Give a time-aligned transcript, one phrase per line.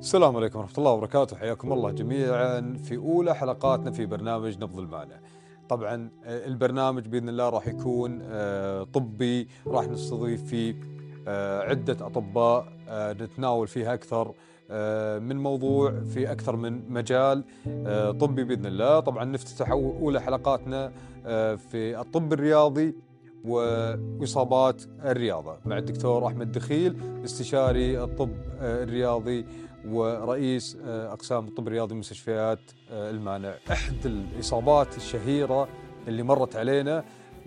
[0.00, 1.36] السلام عليكم ورحمة الله وبركاته.
[1.36, 5.20] حياكم الله جميعا في أولى حلقاتنا في برنامج نبض المانع.
[5.68, 10.74] طبعا آه، البرنامج بإذن الله راح يكون آه، طبي راح نستضيف فيه
[11.28, 14.32] آه، عدة أطباء نتناول فيها أكثر
[15.20, 17.44] من موضوع في أكثر من مجال
[18.20, 19.00] طبي بإذن الله.
[19.00, 20.92] طبعا نفتتح أولى حلقاتنا
[21.56, 22.94] في الطب الرياضي
[23.44, 25.56] وإصابات الرياضة.
[25.66, 28.30] مع الدكتور أحمد دخيل استشاري الطب
[28.60, 29.46] الرياضي
[29.88, 32.58] ورئيس آه، أقسام الطب الرياضي مستشفيات
[32.90, 33.54] آه، المانع.
[33.72, 35.68] أحد الإصابات الشهيرة
[36.08, 37.04] اللي مرت علينا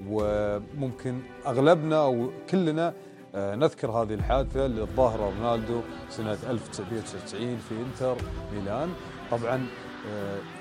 [0.08, 2.94] وممكن أغلبنا أو كلنا
[3.36, 8.16] آه، نذكر هذه الحادثة اللي الظاهره رونالدو سنة 1999 في إنتر
[8.54, 8.90] ميلان.
[9.32, 9.66] طبعا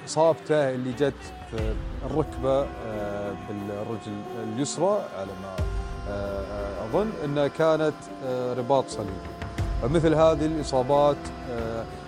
[0.07, 1.75] إصابته اللي جت في
[2.07, 2.67] الركبة
[3.49, 5.57] بالرجل اليسرى على ما
[6.85, 7.95] أظن إنها كانت
[8.59, 9.33] رباط صليبي.
[9.83, 11.17] فمثل هذه الإصابات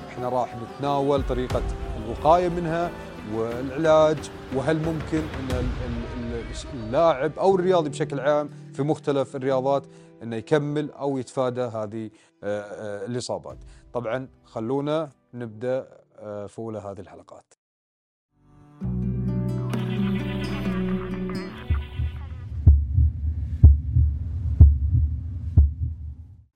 [0.08, 1.62] إحنا راح نتناول طريقة
[2.04, 2.90] الوقاية منها
[3.34, 5.64] والعلاج وهل ممكن إن
[6.74, 9.86] اللاعب أو الرياضي بشكل عام في مختلف الرياضات
[10.22, 12.10] إنه يكمل أو يتفادى هذه
[12.44, 13.58] آه، آه، الإصابات.
[13.92, 15.88] طبعا خلونا نبدأ
[16.47, 17.54] في اولى هذه الحلقات.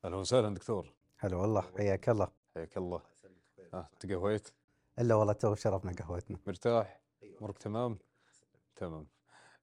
[0.04, 0.94] أهلا وسهلا دكتور.
[1.18, 3.02] هلا والله حياك الله حياك الله.
[3.74, 4.48] آه تقهويت؟
[4.98, 6.38] إلا والله تو شربنا قهوتنا.
[6.46, 7.00] مرتاح؟
[7.38, 7.98] أمورك تمام؟
[8.76, 9.06] تمام.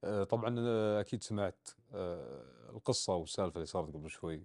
[0.04, 4.42] آه طبعا آه، أكيد سمعت آه القصة والسالفة اللي صارت قبل شوي.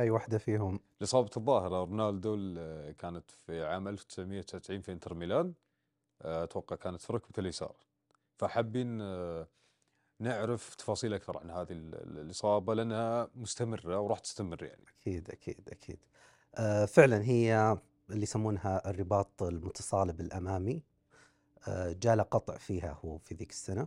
[0.00, 2.36] أي واحدة فيهم؟ اصابه الظاهرة رونالدو
[2.98, 5.54] كانت في عام 1999 في انتر ميلان.
[6.22, 7.76] آه، أتوقع كانت في ركبة اليسار.
[8.36, 9.48] فحابين آه،
[10.20, 14.84] نعرف تفاصيل أكثر عن هذه الإصابة لأنها مستمرة وراح تستمر يعني.
[15.00, 15.98] أكيد أكيد أكيد.
[16.04, 16.08] آه،
[16.86, 17.78] فعلا هي
[18.10, 20.82] اللي يسمونها الرباط المتصالب الأمامي.
[21.68, 23.86] آه، جاء قطع فيها هو في ذيك السنة.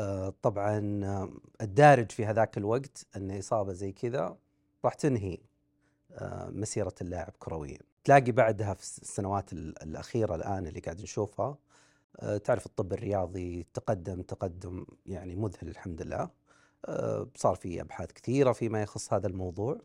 [0.00, 0.78] آه، طبعا
[1.60, 4.36] الدارج في هذاك الوقت إن إصابة زي كذا
[4.84, 5.38] راح تنهي
[6.48, 7.78] مسيرة اللاعب كرويا.
[8.04, 11.58] تلاقي بعدها في السنوات الأخيرة الآن اللي قاعد نشوفها
[12.44, 16.30] تعرف الطب الرياضي تقدم تقدم يعني مذهل الحمد لله.
[17.34, 19.80] صار في أبحاث كثيرة فيما يخص هذا الموضوع.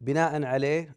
[0.00, 0.96] بناء عليه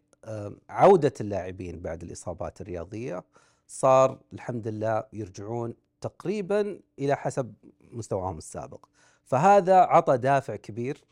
[0.68, 3.24] عودة اللاعبين بعد الإصابات الرياضية
[3.66, 7.54] صار الحمد لله يرجعون تقريبا إلى حسب
[7.90, 8.86] مستواهم السابق.
[9.24, 11.04] فهذا عطى دافع كبير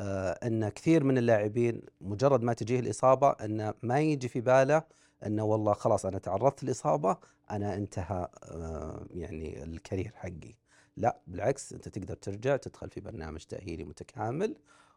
[0.00, 4.82] آه، أن كثير من اللاعبين مجرد ما تجيه الإصابة أن ما يجي في باله
[5.26, 7.16] أنه والله خلاص أنا تعرضت للإصابة
[7.50, 8.28] أنا انتهى
[9.10, 10.54] يعني الكارير حقي.
[10.96, 14.56] لا بالعكس أنت تقدر ترجع تدخل في برنامج تأهيلي متكامل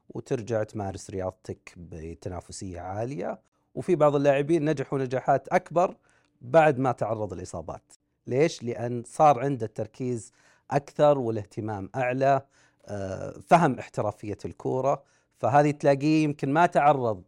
[0.09, 3.39] وترجع تمارس رياضتك بتنافسية عالية.
[3.75, 5.95] وفي بعض اللاعبين نجحوا نجاحات أكبر
[6.41, 7.93] بعد ما تعرض الاصابات
[8.27, 10.31] ليش؟ لأن صار عنده التركيز
[10.71, 12.41] أكثر والاهتمام أعلى
[12.85, 15.03] آه، فهم احترافية الكورة.
[15.37, 17.23] فهذه تلاقيه يمكن ما تعرض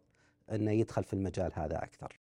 [0.52, 2.20] إنه يدخل في المجال هذا أكثر.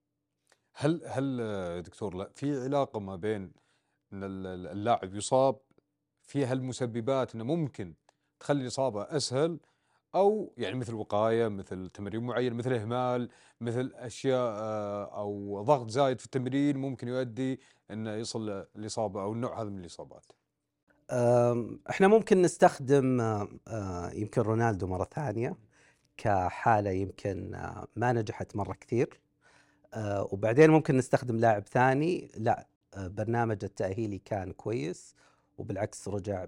[0.74, 3.52] هل هل دكتور لا في علاقة ما بين
[4.14, 5.58] إن اللاعب يصاب
[6.22, 7.94] في هالمسببات إنه ممكن
[8.40, 9.60] تخلي الإصابة أسهل
[10.16, 13.30] أو يعني مثل وقاية مثل تمرين معين مثل إهمال
[13.62, 17.60] مثل أشياء آه، أو ضغط زايد في التمرين ممكن يؤدي
[17.92, 20.26] انه يصل الاصابه أو النوع هذا من الإصابات.
[21.90, 25.58] إحنا ممكن نستخدم آه، يمكن رونالدو مرة ثانية
[26.18, 29.22] كحالة يمكن آه، ما نجحت مرة كثير.
[30.32, 32.32] وبعدين ممكن نستخدم لاعب ثاني.
[32.38, 32.68] لا
[32.98, 35.16] برنامج التأهيلي كان كويس
[35.58, 36.46] وبالعكس رجع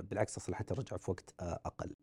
[0.00, 1.94] بالعكس أصلا حتى رجع في وقت أقل.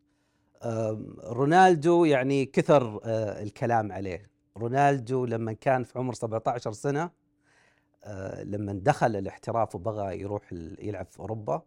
[1.24, 4.30] رونالدو يعني كثر آه، الكلام عليه.
[4.58, 7.12] رونالدو لما كان في عمر 17 سنة
[8.04, 11.62] آه، لما دخل الاحتراف وبغى يروح يلعب في أوروبا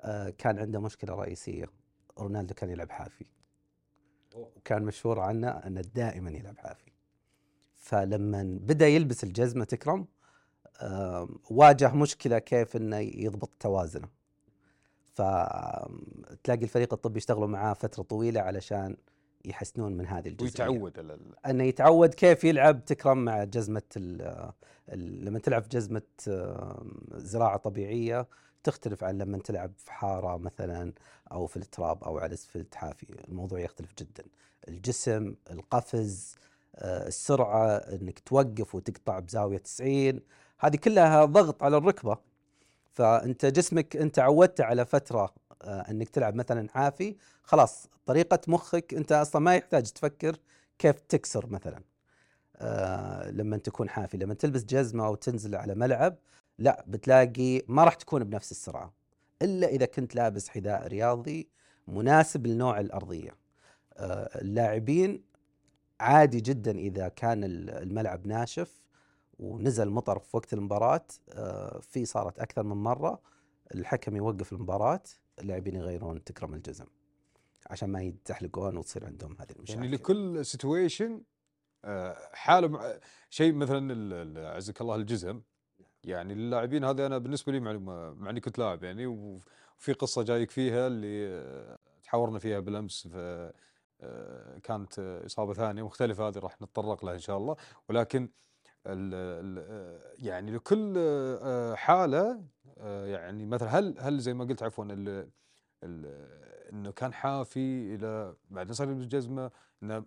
[0.00, 1.66] آه، كان عنده مشكلة رئيسية.
[2.18, 3.26] رونالدو كان يلعب حافي.
[4.34, 6.92] وكان مشهور عنه أنه دائما يلعب حافي.
[7.74, 10.06] فلما بدأ يلبس الجزمة تكرم
[11.50, 14.08] واجه مشكلة كيف أنه يضبط توازنه.
[15.14, 18.96] فتلاقي الفريق الطبي يشتغلوا معاه فترة طويلة علشان
[19.44, 20.68] يحسنون من هذه الجزئية.
[20.68, 23.82] ويتعود أنه يتعود كيف يلعب تكرم مع جزمة
[24.94, 26.02] لما تلعب في جزمه
[27.14, 28.26] زراعة طبيعية
[28.64, 30.92] تختلف عن لما تلعب في حارة مثلا
[31.32, 33.06] أو في التراب أو على أسفلت حافي.
[33.28, 34.24] الموضوع يختلف جدا.
[34.68, 36.34] الجسم القفز
[36.76, 40.20] آه، السرعة إنك توقف وتقطع بزاوية 90
[40.58, 42.18] هذه كلها ضغط على الركبة.
[42.94, 49.12] فأنت جسمك أنت عودت على فترة آه، إنك تلعب مثلا حافي خلاص طريقة مخك أنت
[49.12, 50.36] أصلا ما يحتاج تفكر
[50.78, 51.82] كيف تكسر مثلا.
[52.56, 56.16] آه لما تكون حافي لما تلبس جزمة أو تنزل على ملعب
[56.58, 58.92] لا بتلاقي ما راح تكون بنفس السرعة
[59.42, 61.48] إلا إذا كنت لابس حذاء رياضي
[61.88, 63.30] مناسب لنوع الأرضية.
[63.96, 65.22] آه اللاعبين
[66.00, 68.83] عادي جدا إذا كان الملعب ناشف
[69.38, 73.20] ونزل مطر في وقت المباراة آه في صارت أكثر من مرة
[73.74, 75.02] الحكم يوقف المباراة
[75.38, 76.86] اللاعبين يغيرون تكرم الجزم
[77.70, 79.82] عشان ما يتحلقون وتصير عندهم هذه المشاكل.
[79.82, 81.22] يعني لكل سيتويشن
[82.32, 82.98] حاله مع
[83.30, 85.42] شيء مثلا عزك الله الجزم.
[86.04, 90.50] يعني للاعبين هذا أنا بالنسبة لي معلومة مع إني كنت لاعب يعني وفي قصة جايك
[90.50, 93.08] فيها اللي تحاورنا فيها بالأمس
[94.62, 97.56] كانت إصابة ثانية مختلفة هذه راح نتطرق لها إن شاء الله.
[97.88, 98.28] ولكن
[100.18, 100.94] يعني لكل
[101.76, 102.40] حالة
[102.86, 104.84] يعني مثلا هل هل زي ما قلت عفوا
[106.72, 109.50] إنه كان حافي إلى بعدين صار يلبس جزمة
[109.82, 110.04] إنه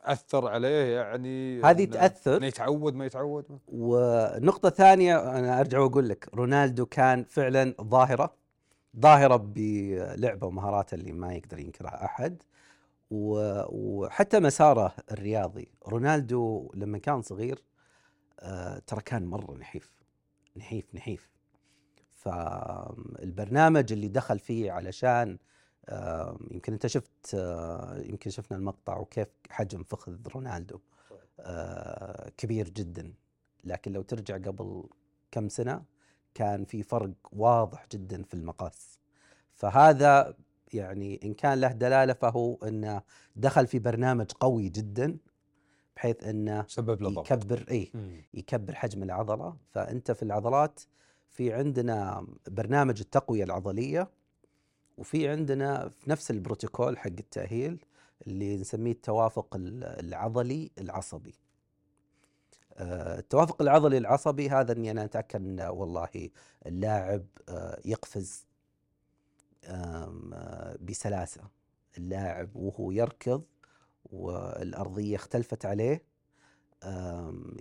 [0.00, 3.58] أثر عليه يعني هذه تأثر؟ إنه يتعود ما يتعود.
[3.68, 8.34] ونقطة ثانية أنا أرجع وأقول لك رونالدو كان فعلا ظاهرة
[9.00, 12.42] ظاهرة بلعبه ومهاراته اللي ما يقدر ينكرها أحد
[13.10, 15.68] وحتى مساره الرياضي.
[15.88, 17.62] رونالدو لما كان صغير
[18.40, 19.92] آه، ترى كان مرة نحيف
[20.56, 21.30] نحيف نحيف.
[22.14, 25.38] فالبرنامج اللي دخل فيه علشان
[26.50, 30.80] يمكن انت شفت آه، يمكن شفنا المقطع وكيف حجم فخذ رونالدو
[31.40, 33.14] آه، كبير جدا.
[33.64, 34.84] لكن لو ترجع قبل
[35.30, 35.84] كم سنة
[36.34, 38.98] كان في فرق واضح جدا في المقاس.
[39.54, 40.34] فهذا
[40.72, 43.02] يعني إن كان له دلالة فهو إنه
[43.36, 45.16] دخل في برنامج قوي جدا.
[46.02, 47.92] بحيث إنه سبب له يكبر إي
[48.34, 49.56] يكبر حجم العضلة.
[49.70, 50.80] فأنت في العضلات
[51.28, 54.10] في عندنا برنامج التقوية العضلية
[54.98, 57.84] وفي عندنا في نفس البروتوكول حق التأهيل
[58.26, 61.34] اللي نسميه التوافق العضلي العصبي.
[62.74, 66.30] آه، التوافق العضلي العصبي هذا إني أنا أتأكد ان والله
[66.66, 68.46] اللاعب آه، يقفز
[69.64, 71.42] آه، بسلاسة.
[71.98, 73.42] اللاعب وهو يركض
[74.12, 76.02] والأرضية اختلفت عليه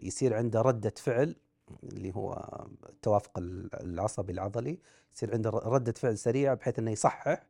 [0.04, 1.36] يصير عنده ردة فعل
[1.84, 2.46] اللي هو
[2.90, 3.32] التوافق
[3.74, 4.80] العصبي العضلي
[5.14, 7.44] يصير عنده ردة فعل سريعة بحيث إنه يصحح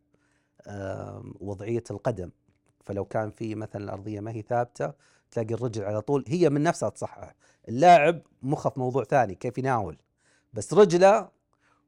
[1.40, 2.32] وضعية القدم.
[2.84, 4.94] فلو كان في مثلا الأرضية ما هي ثابتة
[5.32, 7.36] تلاقي الرجل على طول هي من نفسها تصحح.
[7.70, 9.98] اللاعب مخه في موضوع ثاني كيف يناول؟
[10.54, 11.30] بس رجله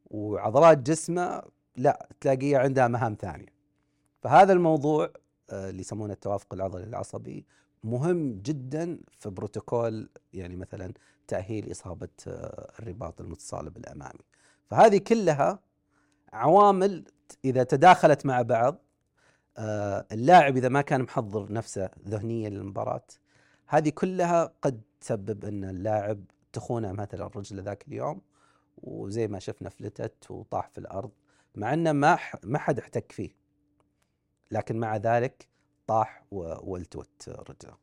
[0.05, 1.43] وعضلات جسمه
[1.75, 3.53] لا تلاقيه عندها مهام ثانية.
[4.21, 5.09] فهذا الموضوع
[5.51, 7.45] اللي يسمونه التوافق العضلي العصبي
[7.83, 10.93] مهم جدا في بروتوكول يعني مثلا
[11.27, 14.19] تأهيل إصابة آه، الرباط المتصالب الأمامي.
[14.69, 15.59] فهذه كلها
[16.33, 17.03] عوامل
[17.45, 18.79] إذا تداخلت مع بعض
[19.57, 23.05] آه، اللاعب إذا ما كان محضر نفسه ذهنيا للمباراة
[23.67, 26.23] هذه كلها قد تسبب أن اللاعب
[26.53, 28.21] تخونه مثلا رجله ذاك اليوم
[28.77, 31.11] وزي ما شفنا فلتت وطاح في الأرض
[31.55, 33.42] مع أنه ما ما حد احتك فيه.
[34.53, 35.47] لكن مع ذلك
[35.87, 37.77] طاح والتوت رجله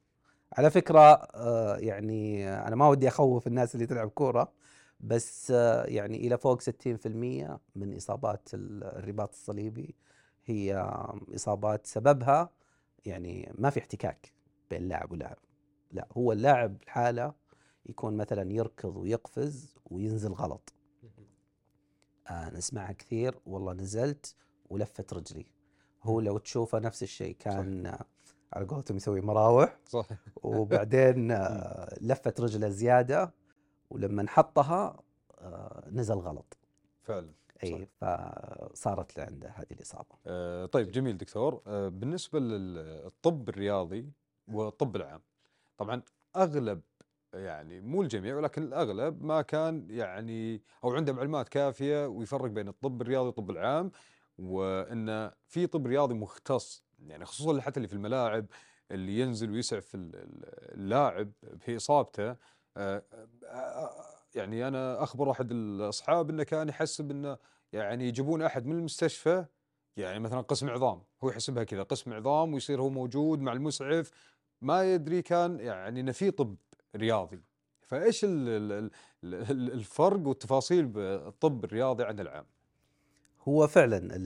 [0.53, 1.01] على فكرة
[1.35, 4.53] آه، يعني أنا ما ودي أخوف الناس اللي تلعب كورة
[5.01, 6.67] بس آه، يعني إلى فوق 60%
[7.77, 9.95] من إصابات الرباط الصليبي
[10.45, 10.93] هي
[11.35, 12.51] إصابات سببها
[13.05, 14.33] يعني ما في احتكاك
[14.71, 15.39] بين لاعب ولاعب.
[15.93, 17.35] لا هو اللاعب الحالة
[17.87, 20.73] يكون مثلا يركض ويقفز وينزل غلط.
[22.29, 24.35] آه نسمعها كثير والله نزلت
[24.71, 25.47] ولفت رجلي.
[26.03, 28.07] هو لو تشوفه نفس الشيء كان صح.
[28.53, 29.79] على قولتهم يسوي مراوح.
[29.87, 30.07] صح.
[30.43, 33.35] وبعدين آه، لفت رجله زيادة
[33.91, 35.03] ولما نحطها
[35.39, 36.57] آه، نزل غلط.
[37.03, 37.33] فعلا
[37.65, 40.17] اي فصارت عنده هذه الإصابة.
[40.27, 41.63] آه طيب جميل دكتور.
[41.67, 44.13] آه بالنسبة للطب الرياضي
[44.49, 45.21] والطب العام
[45.79, 46.03] طبعا
[46.37, 46.81] أغلب
[47.35, 53.03] يعني مو الجميع ولكن الأغلب ما كان يعني أو عنده معلومات كافية ويفرق بين الطب
[53.03, 53.91] الرياضي والطب العام
[54.41, 58.47] وإن في طب رياضي مختص يعني خصوصا حتى اللي في الملاعب
[58.91, 62.37] اللي ينزل ويسعف اللاعب في إصابته
[62.77, 63.03] آه،
[63.45, 63.91] آه،
[64.35, 67.39] يعني أنا أخبر أحد الأصحاب إنه كان يحسب إنه
[67.73, 69.45] يعني يجيبون أحد من المستشفى
[69.97, 74.11] يعني مثلا قسم عظام هو يحسبها كذا قسم عظام ويصير هو موجود مع المسعف
[74.61, 76.57] ما يدري كان يعني إنه في طب
[76.97, 77.41] رياضي
[77.87, 78.27] فإيش
[79.25, 82.47] الفرق والتفاصيل بالطب الرياضي عن العام؟
[83.49, 84.17] هو فعلا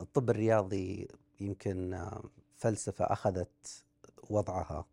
[0.00, 1.08] الطب الرياضي
[1.40, 2.08] يمكن
[2.56, 3.84] فلسفة أخذت
[4.30, 4.86] وضعها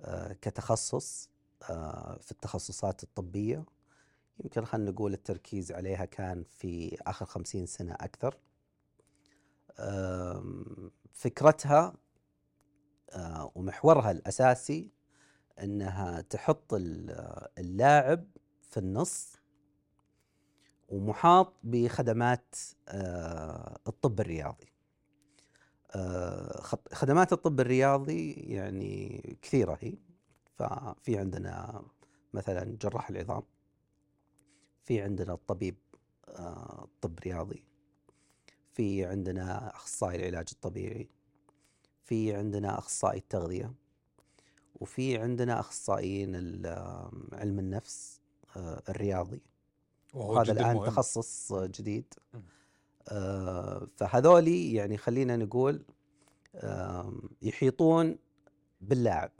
[0.00, 1.30] آه، كتخصص
[1.70, 3.64] آه، في التخصصات الطبية.
[4.44, 8.38] يمكن خلينا نقول التركيز عليها كان في آخر خمسين سنة أكثر.
[11.12, 11.94] فكرتها
[13.10, 14.90] آه، ومحورها الأساسي
[15.62, 18.24] إنها تحط ال- اللاعب
[18.62, 19.36] في النص
[20.88, 22.54] ومحاط بخدمات
[22.88, 24.72] آه، الطب الرياضي.
[25.94, 26.60] آه،
[26.92, 29.92] خدمات الطب الرياضي يعني كثيرة هي
[30.56, 31.82] ففي عندنا
[32.34, 33.42] مثلا جراح العظام
[34.84, 35.76] في عندنا الطبيب
[36.28, 37.64] آه، طب رياضي
[38.72, 41.08] في عندنا أخصائي العلاج الطبيعي
[42.04, 43.72] في عندنا أخصائي التغذية
[44.80, 46.66] وفي عندنا أخصائيين ال-
[47.32, 48.20] علم النفس
[48.88, 49.42] الرياضي
[50.14, 50.86] وهذا الآن مهم.
[50.86, 52.14] تخصص جديد.
[53.08, 55.84] آه، فهذولي يعني خلينا نقول
[57.42, 58.18] يحيطون
[58.80, 59.30] باللاعب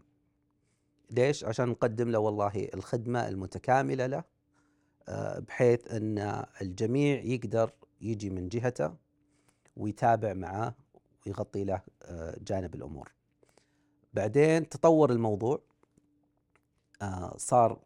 [1.10, 4.24] ليش؟ عشان نقدم له والله الخدمة المتكاملة له
[5.08, 7.70] آه، بحيث أن الجميع يقدر
[8.00, 8.94] يجي من جهته
[9.76, 10.74] ويتابع معاه
[11.26, 13.12] ويغطي له آه، جانب الأمور
[14.14, 15.60] بعدين تطور الموضوع
[17.36, 17.80] صار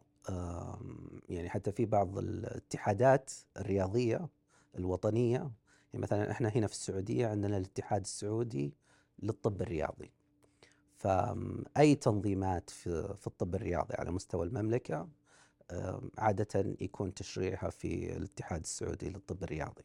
[1.29, 4.27] يعني حتى في بعض الاتحادات الرياضية
[4.77, 5.37] الوطنية
[5.93, 8.73] يعني مثلا إحنا هنا في السعودية عندنا الاتحاد السعودي
[9.19, 10.11] للطب الرياضي.
[10.97, 15.07] فأي تنظيمات في, في الطب الرياضي على مستوى المملكة
[15.71, 19.83] آم، عادة يكون تشريعها في الاتحاد السعودي للطب الرياضي.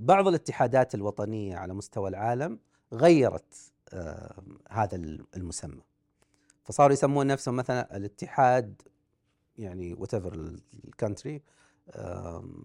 [0.00, 2.58] بعض الاتحادات الوطنية على مستوى العالم
[2.92, 3.72] غيرت
[4.70, 4.96] هذا
[5.36, 5.80] المسمى.
[6.64, 8.82] فصاروا يسمون نفسهم مثلا الاتحاد
[9.58, 10.34] يعني whatever ال
[10.84, 11.42] country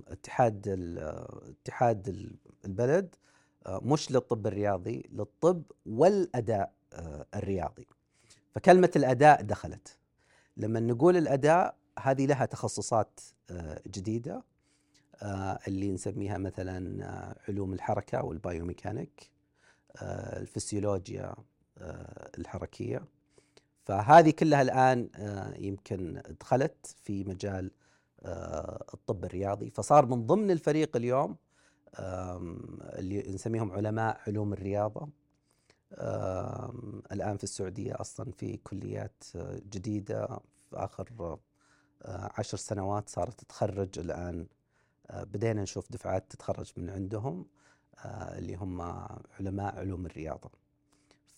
[0.07, 0.67] اتحاد
[1.63, 3.15] اتحاد ال- البلد
[3.65, 7.87] آه، مش للطب الرياضي للطب والأداء آه، الرياضي.
[8.51, 9.97] فكلمة الأداء دخلت.
[10.57, 14.43] لما نقول الأداء هذه لها تخصصات آه، جديدة
[15.67, 19.29] اللي نسميها مثلا علوم الحركة والبايوميكانيك
[20.01, 21.35] الفسيولوجيا
[22.37, 23.03] الحركية.
[23.89, 27.71] فهذه كلها الآن آه، يمكن دخلت في مجال
[28.25, 29.69] آه، الطب الرياضي.
[29.69, 31.35] فصار من ضمن الفريق اليوم
[31.99, 35.09] اللي نسميهم علماء علوم الرياضة.
[37.11, 40.27] الآن في السعودية أصلا في كليات آه، جديدة.
[40.69, 41.37] في آخر
[42.37, 44.47] عشر سنوات صارت تتخرج الآن
[45.13, 47.45] بدينا نشوف دفعات تتخرج من عندهم
[48.05, 48.81] اللي هم
[49.39, 50.51] علماء علوم الرياضة.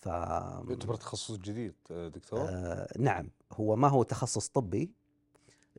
[0.02, 3.28] ف يعتبر تخصص جديد آه، دكتور؟ آه نعم.
[3.52, 4.90] هو ما هو تخصص طبي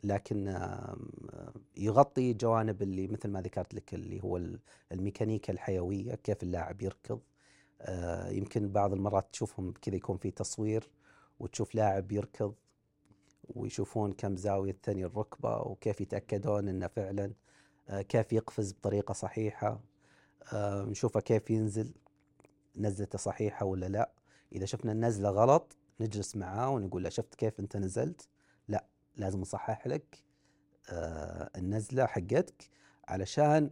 [0.04, 0.98] لكن آه
[1.78, 4.60] يغطي جوانب اللي مثل ما ذكرت لك اللي هو ال-
[4.92, 7.20] الميكانيكا الحيوية كيف اللاعب يركض.
[7.82, 10.90] آه يمكن بعض المرات تشوفهم كذا يكون في تصوير
[11.40, 12.54] وتشوف لاعب يركض
[13.56, 17.34] ويشوفون كم زاوية ثاني الركبة وكيف يتأكدون إنه فعلا
[17.90, 19.80] آه كيف يقفز بطريقة صحيحة.
[20.54, 21.94] آه نشوفه كيف ينزل.
[22.76, 24.12] نزلته صحيحة ولا لا؟
[24.52, 28.28] إذا شفنا النزلة غلط نجلس معاه ونقول له شفت كيف أنت نزلت؟
[28.68, 30.24] لا لازم نصحح لك
[30.90, 32.70] آه النزلة حقتك
[33.08, 33.70] علشان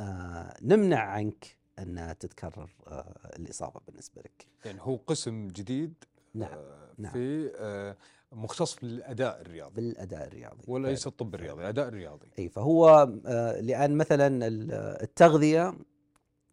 [0.00, 4.46] آه نمنع عنك أن تتكرر آه الإصابة بالنسبة لك.
[4.64, 5.94] يعني هو قسم جديد
[6.34, 7.12] نعم آه، نعم.
[7.12, 7.96] في آه،
[8.32, 9.74] مختص بالأداء الرياضي.
[9.74, 10.64] بالأداء الرياضي.
[10.68, 11.06] وليس.
[11.06, 12.28] الطب الرياضي الاداء الرياضي.
[12.38, 15.74] أي فهو آه، لأن مثلا ال- التغذية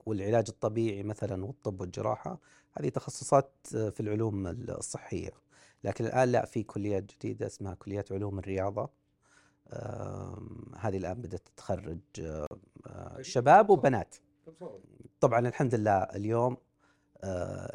[0.05, 2.39] والعلاج الطبيعي مثلا والطب والجراحة
[2.77, 5.31] هذه تخصصات آه، في العلوم الصحية.
[5.83, 8.89] لكن الآن لا في كليات جديدة اسمها كليات علوم الرياضة.
[10.77, 12.45] هذه الآن بدأت تخرج آه،
[12.87, 14.15] آه، شباب وبنات.
[15.19, 16.57] طبعا الحمد لله اليوم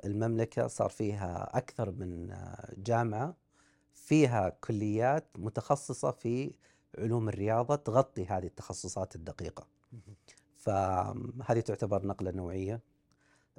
[0.04, 2.37] المملكة صار فيها أكثر من
[2.78, 3.37] جامعة
[3.92, 6.54] فيها كليات متخصصة في
[6.99, 9.66] علوم الرياضة تغطي هذه التخصصات الدقيقة.
[10.66, 12.80] فهذه تعتبر نقلة نوعية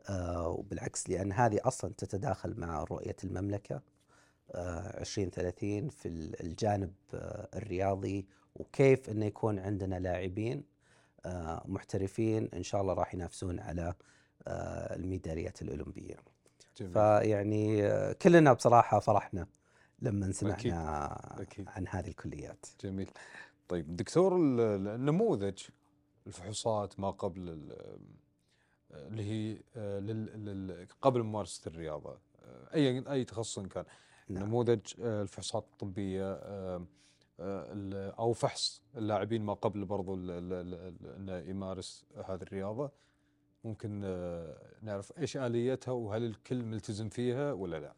[0.10, 3.82] آه، وبالعكس لأن هذه أصلا تتداخل مع رؤية المملكة
[4.52, 10.64] آه، 2030 في ال- الجانب آه، الرياضي وكيف إنه يكون عندنا لاعبين
[11.26, 13.94] آه، محترفين إن شاء الله راح ينافسون على
[14.48, 16.16] آه، الميداليات الأولمبية.
[16.78, 19.48] جميل فيعني آه، كلنا بصراحة فرحنا
[20.02, 21.66] لما أكيد، سمعنا أكيد.
[21.70, 22.66] عن هذه الكليات.
[22.84, 23.10] جميل
[23.68, 25.58] طيب دكتور ال- ال- النموذج
[26.28, 28.00] الفحوصات ما قبل ال-
[28.92, 32.10] اللي هي آه، قبل ممارسة الرياضة
[32.44, 33.86] آه، أي أي تخصص كان
[34.30, 34.44] نعم.
[34.44, 36.86] نموذج آه، الفحوصات الطبية آه،
[37.40, 42.92] آه، ال- أو فحص اللاعبين ما قبل برضو إنه يمارس هذه الرياضة
[43.64, 47.94] ممكن آه، نعرف إيش آليتها وهل الكل ملتزم فيها ولا لا؟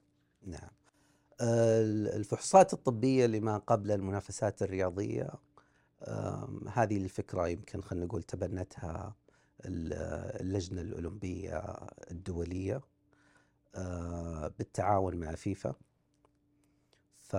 [0.45, 0.69] نعم
[1.41, 5.37] ال- الفحوصات الطبية لما قبل المنافسات الرياضية آم،
[6.69, 9.15] هذه الفكرة يمكن خلينا نقول تبنتها
[9.65, 9.93] ال-
[10.41, 11.57] اللجنة الأولمبية
[12.11, 12.81] الدولية
[13.75, 15.75] آه، بالتعاون مع فيفا.
[17.17, 17.35] ف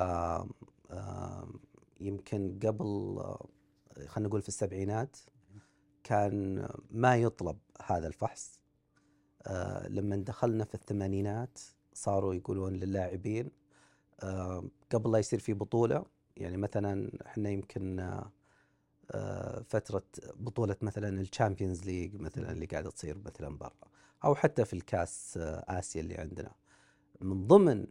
[2.00, 3.48] يمكن قبل آه،
[4.06, 5.16] خلينا نقول في السبعينات
[6.04, 8.60] كان ما يطلب هذا الفحص.
[9.46, 11.58] آه، لما دخلنا في الثمانينات
[11.94, 13.50] صاروا يقولون للاعبين
[14.22, 16.04] آه، قبل لا يصير في بطولة
[16.36, 18.10] يعني مثلا إحنا يمكن
[19.10, 20.02] آه، فترة
[20.34, 23.72] بطولة مثلا ال Champions League مثلا اللي قاعدة تصير مثلا برا
[24.24, 26.52] أو حتى في الكاس آه، آسيا اللي عندنا.
[27.20, 27.86] من ضمن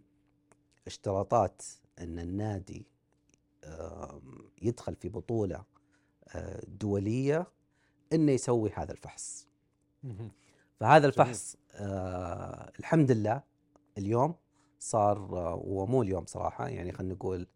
[0.87, 1.61] اشتراطات
[1.99, 2.85] أن النادي
[4.61, 5.63] يدخل في بطولة
[6.27, 7.47] آه، دولية
[8.13, 9.47] أنه يسوي هذا الفحص.
[10.79, 11.57] فهذا الفحص
[12.79, 13.43] الحمد لله
[13.97, 14.35] اليوم
[14.79, 15.27] صار
[15.63, 17.47] ومو اليوم صراحة يعني خلينا نقول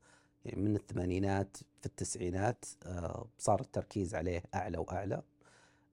[0.46, 5.22] من الثمانينات في التسعينات آه صار التركيز عليه أعلى وأعلى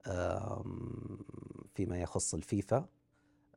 [0.07, 1.19] آم،
[1.75, 2.85] فيما يخص الفيفا.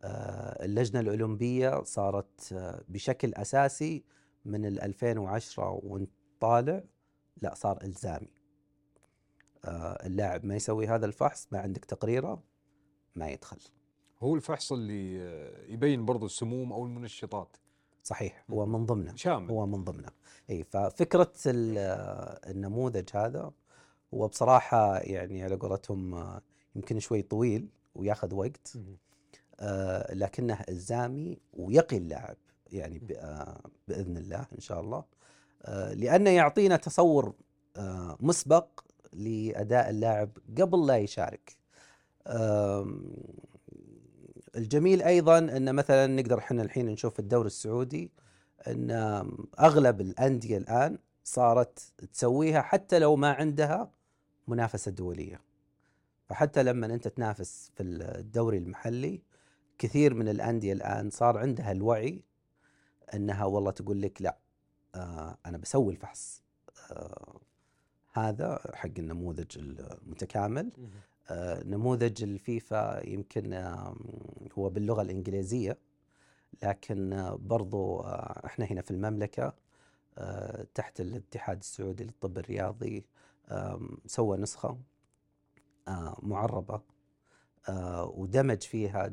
[0.02, 4.04] آه اللجنة الأولمبية صارت آه بشكل أساسي
[4.44, 6.10] من ال 2010 وانت
[6.40, 6.82] طالع
[7.42, 8.30] لا صار إلزامي.
[9.64, 12.42] آه اللاعب ما يسوي هذا الفحص ما عندك تقريره
[13.16, 13.58] ما يدخل.
[14.20, 15.14] هو الفحص اللي
[15.72, 17.56] يبين برضو السموم أو المنشطات.
[18.04, 19.50] صحيح هو من ضمنه شامل.
[19.50, 20.08] هو من ضمنه.
[20.50, 21.78] إي ففكرة ال-
[22.50, 23.50] النموذج هذا
[24.14, 26.30] هو بصراحة يعني على قولتهم
[26.76, 28.72] يمكن شوي طويل وياخذ وقت.
[29.60, 32.36] آه، لكنه إلزامي ويقي اللاعب
[32.72, 35.04] يعني آه، بإذن الله إن شاء الله
[35.64, 37.32] آه، لأنه يعطينا تصور
[37.76, 38.66] آه، مسبق
[39.12, 40.30] لأداء اللاعب
[40.60, 41.56] قبل لا يشارك.
[44.56, 48.10] الجميل أيضا إن مثلا نقدر إحنا الحين نشوف الدوري السعودي
[48.66, 48.90] إن
[49.60, 53.90] أغلب الأندية الآن صارت تسويها حتى لو ما عندها
[54.48, 55.40] منافسة دولية.
[56.28, 59.22] فحتى لما أنت تنافس في الدوري المحلي
[59.78, 62.22] كثير من الأندية الآن صار عندها الوعي
[63.14, 64.36] إنها والله تقول لك لا
[64.94, 66.42] آه أنا بسوي الفحص
[66.90, 67.40] آه
[68.12, 70.72] هذا حق النموذج المتكامل.
[71.64, 73.52] نموذج الفيفا يمكن
[74.58, 75.78] هو باللغة الإنجليزية
[76.62, 79.54] لكن آه، برضو آه، إحنا هنا في المملكة
[80.18, 83.04] آه، تحت الاتحاد السعودي للطب الرياضي
[84.06, 84.78] سوى نسخة
[85.88, 86.80] آه، معربة
[87.68, 89.12] آه، ودمج فيها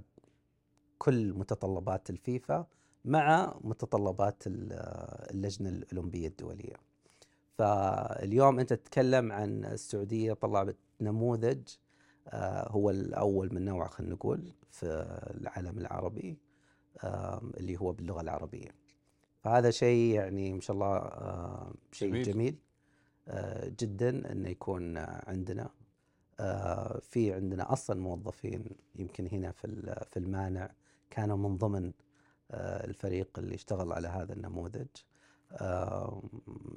[0.97, 2.65] كل متطلبات الفيفا
[3.05, 6.75] مع متطلبات ال- آه، اللجنة الأولمبية الدولية.
[7.57, 11.75] فاليوم أنت تتكلم عن السعودية طلعت نموذج آه،
[12.67, 14.85] هو الأول من نوعه خلينا نقول في
[15.39, 16.37] العالم العربي
[17.57, 18.69] اللي هو باللغة العربية.
[19.39, 22.23] فهذا شيء يعني ما شاء الله آه، شيء جميل.
[22.23, 22.55] جميل
[23.27, 25.69] آه، جدا إنه يكون آه، عندنا.
[26.39, 28.65] آه، في عندنا أصلا موظفين
[28.95, 30.71] يمكن هنا في في المانع
[31.09, 31.91] كانوا من ضمن
[32.51, 34.87] آه، الفريق اللي اشتغل على هذا النموذج.
[35.51, 36.23] آه،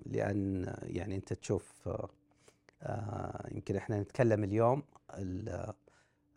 [0.07, 2.09] لأن يعني أنت تشوف آه، آه،
[3.51, 4.83] يمكن إحنا نتكلم اليوم
[5.15, 5.73] ال-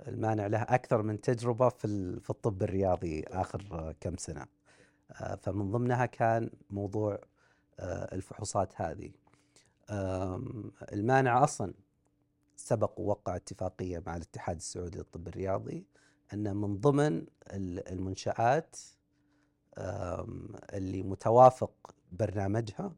[0.07, 4.45] المانع له أكثر من تجربة في في الطب الرياضي آخر آه، كم سنة.
[5.12, 7.19] آه، فمن ضمنها كان موضوع
[7.79, 9.12] آه، الفحوصات هذه.
[10.93, 11.73] المانع أصلا
[12.55, 15.86] سبق ووقع اتفاقية مع الاتحاد السعودي للطب الرياضي
[16.33, 18.75] أن من ضمن ال- المنشآت
[20.73, 22.95] اللي متوافق برنامجها آه،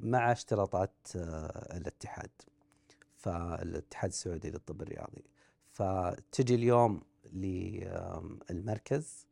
[0.00, 2.30] مع اشتراطات آه، الاتحاد.
[3.16, 5.24] فالاتحاد السعودي للطب الرياضي.
[5.70, 9.26] فتجي اليوم للمركز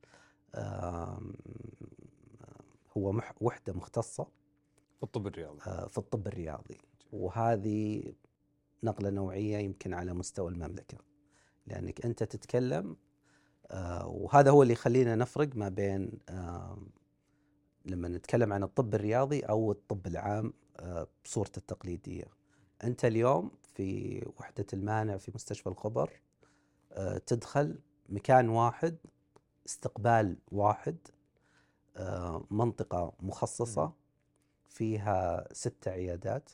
[2.96, 4.26] هو وحدة مختصة.
[4.96, 5.60] في الطب الرياضي.
[5.66, 6.78] آه، في الطب الرياضي.
[7.12, 8.12] وهذه
[8.82, 10.98] نقلة نوعية يمكن على مستوى المملكة.
[11.66, 12.96] لأنك أنت تتكلم
[13.70, 16.18] آه، وهذا هو اللي يخلينا نفرق ما بين
[17.84, 22.24] لما نتكلم عن الطب الرياضي أو الطب العام آه، بصورته التقليدية.
[22.84, 26.10] أنت اليوم في وحدة المانع في مستشفى الخبر
[26.92, 28.96] آه، تدخل مكان واحد
[29.66, 30.96] استقبال واحد
[31.96, 33.92] آه، منطقة مخصصة
[34.68, 36.50] فيها ست عيادات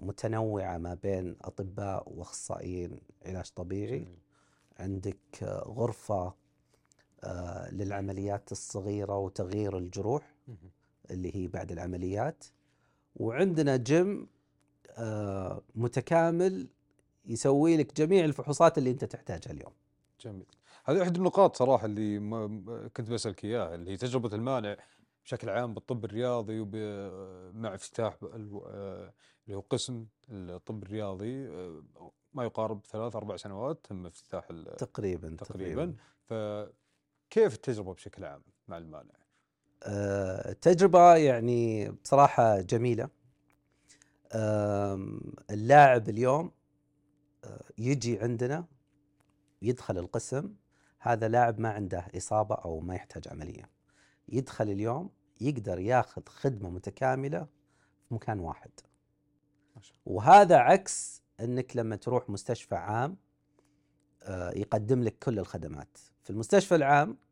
[0.00, 4.06] متنوعة ما بين أطباء وأخصائيين علاج طبيعي.
[4.78, 6.34] عندك غرفة آه،
[7.72, 10.34] للعمليات الصغيرة وتغيير الجروح.
[11.10, 12.44] اللي هي بعد العمليات.
[13.16, 14.26] وعندنا جيم
[14.98, 16.68] آه، متكامل
[17.26, 19.72] يسوي لك جميع الفحوصات اللي انت تحتاجها اليوم.
[20.20, 20.46] جميل.
[20.84, 22.18] هذه احد النقاط صراحة اللي
[22.96, 24.76] كنت بسألك إياها اللي هي تجربة المانع
[25.24, 29.12] بشكل عام بالطب الرياضي ومع افتتاح آه،
[29.46, 31.82] اللي هو قسم الطب الرياضي آه،
[32.34, 35.94] ما يقارب ثلاث أربع سنوات تم افتتاح ال- تقريبا تقريبا.
[37.34, 39.14] فكيف التجربة بشكل عام مع المانع؟
[39.82, 43.08] آه، تجربة يعني بصراحة جميلة.
[44.32, 45.20] آم،
[45.50, 46.50] اللاعب اليوم
[47.44, 48.64] آه، يجي عندنا
[49.62, 50.54] يدخل القسم
[50.98, 53.70] هذا لاعب ما عنده إصابة أو ما يحتاج عملية.
[54.28, 57.46] يدخل اليوم يقدر ياخذ خدمة متكاملة
[58.08, 58.70] في مكان واحد.
[60.06, 63.16] وهذا عكس إنك لما تروح مستشفى عام
[64.22, 65.98] آه، يقدم لك كل الخدمات.
[66.24, 67.23] في المستشفى العام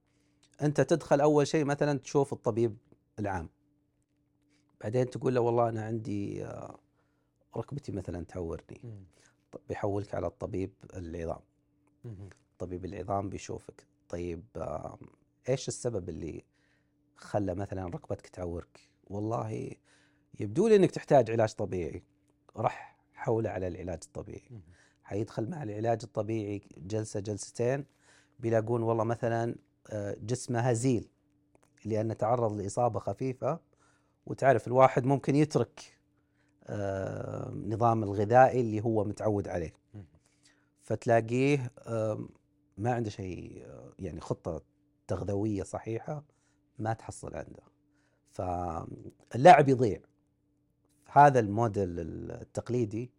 [0.62, 2.76] أنت تدخل أول شيء مثلا تشوف الطبيب
[3.18, 3.48] العام.
[4.80, 6.78] بعدين تقول له والله أنا عندي آه،
[7.56, 9.04] ركبتي مثلا تعورني
[9.68, 11.40] بيحولك على الطبيب العظام.
[12.58, 13.86] طبيب العظام بيشوفك.
[14.08, 14.44] طيب
[15.48, 16.44] إيش السبب اللي
[17.16, 19.70] خلى مثلا ركبتك تعورك والله
[20.40, 22.02] يبدو لي إنك تحتاج علاج طبيعي.
[22.56, 24.62] راح حوله على العلاج الطبيعي.
[25.04, 27.84] حيدخل مع العلاج الطبيعي جلسة جلستين
[28.40, 29.54] بيلاقون والله مثلا
[30.22, 31.08] جسمه هزيل
[31.84, 33.60] لأنه تعرض لإصابة خفيفة
[34.26, 35.98] وتعرف الواحد ممكن يترك
[36.66, 39.72] آه، نظام الغذائي اللي هو متعود عليه.
[40.82, 41.72] فتلاقيه
[42.78, 44.62] ما عنده شيء آه، يعني خطة
[45.08, 46.24] تغذوية صحيحة
[46.78, 47.62] ما تحصل عنده.
[48.30, 50.00] فاللاعب يضيع.
[51.06, 53.10] هذا الموديل التقليدي.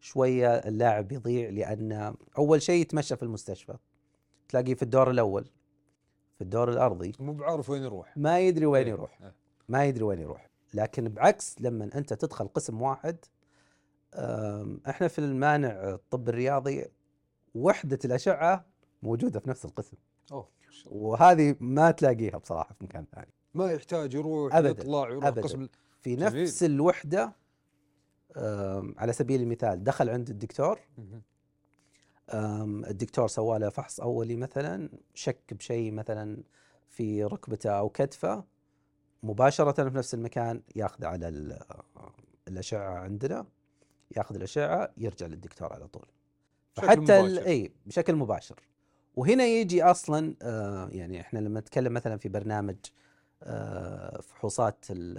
[0.00, 3.76] شوية اللاعب يضيع لأن أول شيء يتمشى في المستشفى.
[4.48, 5.50] تلاقيه في الدور الأول.
[6.40, 8.92] في الدور الأرضي مو بعارف وين يروح ما يدري وين إيه.
[8.92, 9.34] يروح آه.
[9.68, 13.16] ما يدري وين يروح لكن بعكس لما أنت تدخل قسم واحد
[14.88, 16.84] إحنا في المانع الطب الرياضي
[17.54, 18.66] وحدة الأشعة
[19.02, 19.96] موجودة في نفس القسم.
[20.86, 24.70] وهذه ما تلاقيها بصراحة في مكان ثاني ما يحتاج يروح أبداً.
[24.70, 25.42] يطلع يروح أبداً.
[25.42, 25.68] قسم
[26.00, 26.16] في.
[26.16, 27.32] نفس الوحدة
[28.36, 30.78] أم، على سبيل المثال دخل عند الدكتور
[32.34, 36.42] الدكتور سوى له فحص أولي مثلا شك بشيء مثلا
[36.88, 38.44] في ركبته أو كتفه
[39.22, 41.58] مباشرة في نفس المكان ياخذ على ال-
[42.48, 43.46] الأشعة عندنا
[44.16, 46.06] ياخذ الأشعة يرجع للدكتور على طول.
[47.30, 47.46] مباشر.
[47.46, 48.60] إي بشكل مباشر.
[49.16, 52.76] وهنا يجي أصلا آه، يعني إحنا لما نتكلم مثلا في برنامج
[53.42, 55.18] آه، فحوصات ال-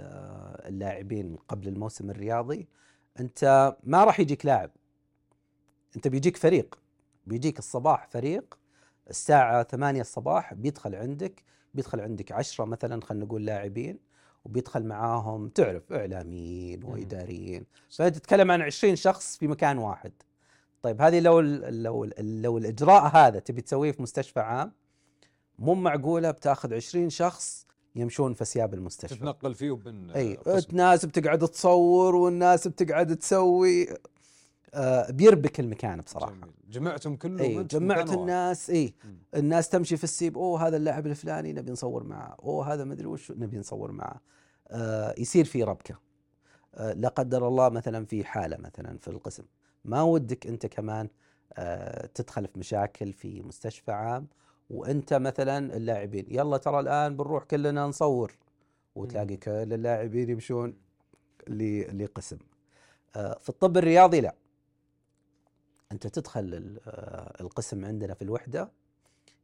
[0.68, 2.68] اللاعبين قبل الموسم الرياضي
[3.20, 4.70] أنت ما راح يجيك لاعب.
[5.96, 6.78] أنت بيجيك فريق.
[7.26, 8.58] بيجيك الصباح فريق
[9.10, 11.42] الساعة 8 الصباح بيدخل عندك
[11.74, 13.98] بيدخل عندك عشرة مثلا خلينا نقول لاعبين
[14.44, 16.84] وبيدخل معاهم تعرف إعلاميين.
[16.84, 20.12] وإداريين فتتكلم عن 20 شخص في مكان واحد
[20.82, 24.72] طيب هذه لو ال لو ال لو الإجراء هذا تبي تسويه في مستشفى عام
[25.58, 30.38] مو معقولة بتأخذ 20 شخص يمشون في اسياب المستشفى تتنقل فيه وبين إي.
[30.70, 33.88] الناس بتقعد تصور والناس بتقعد تسوي
[35.10, 36.54] بيربك المكان بصراحة جميل.
[36.70, 38.12] جمعتم اي أنت في جمعت.
[38.12, 38.94] الناس اي.
[39.34, 43.30] الناس تمشي في السيب أوه هذا اللاعب الفلاني نبي نصور معه أوه هذا مدري وش
[43.32, 44.20] نبي نصور معه
[44.68, 45.98] آه يصير في ربكة
[46.74, 49.42] آه لا قدر الله مثلا في حالة مثلا في القسم
[49.84, 51.08] ما ودك أنت كمان
[51.54, 54.26] آه تدخل في مشاكل في مستشفى عام
[54.70, 58.32] وأنت مثلا اللاعبين يلا ترى الآن بنروح كلنا نصور
[58.94, 59.36] وتلاقي.
[59.36, 60.74] كل اللاعبين يمشون
[61.48, 62.38] لقسم
[63.16, 64.34] آه في الطب الرياضي لا
[65.92, 68.70] أنت تدخل آه، القسم عندنا في الوحدة.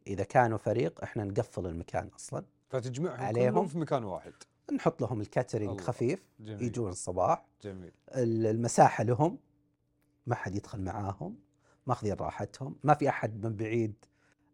[0.06, 2.44] إذا كانوا فريق إحنا نقفل المكان أصلا.
[2.70, 3.50] فتجمعهم عليهم.
[3.52, 4.32] كلهم في مكان واحد.
[4.74, 5.80] نحط لهم الكاترينج.
[5.80, 6.24] خفيف.
[6.40, 6.62] جميل.
[6.62, 7.44] يجون الصباح.
[7.62, 7.92] جميل.
[8.08, 9.38] ال- المساحة لهم.
[10.26, 11.37] ما حد يدخل معاهم.
[11.87, 12.76] ماخذين راحتهم.
[12.84, 13.94] ما في أحد من بعيد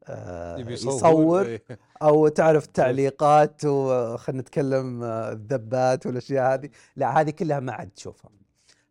[0.05, 1.47] آه يصور.
[1.47, 1.63] إيه.
[2.03, 6.71] أو تعرف تعليقات وخلينا نتكلم آه، الذبات والأشياء هذه.
[6.97, 8.31] لا هذه كلها ما عاد تشوفها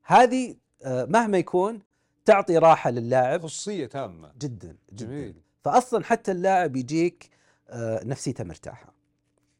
[0.03, 1.79] هذه آه، مهما يكون
[2.25, 5.05] تعطي راحة للاعب خصوصية تامه جدا جدا.
[5.05, 5.41] جميل.
[5.63, 7.29] فاصلا حتى اللاعب يجيك
[7.69, 8.93] آه، نفسيته مرتاحة.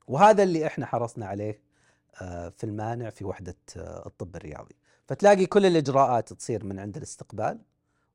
[0.08, 1.62] وهذا اللي إحنا حرصنا عليه
[2.22, 4.76] آه، في المانع في وحدة آه، الطب الرياضي.
[5.08, 7.60] فتلاقي كل الإجراءات تصير من عند الاستقبال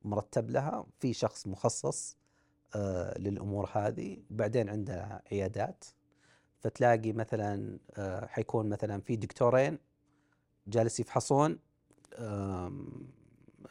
[0.03, 0.87] مرتب لها.
[1.01, 2.17] في شخص مخصص
[3.19, 4.17] للأمور هذه.
[4.31, 5.85] بعدين عندنا عيادات.
[6.61, 7.79] فتلاقي مثلا
[8.27, 9.79] حيكون مثلا في دكتورين
[10.67, 11.59] جالس يفحصون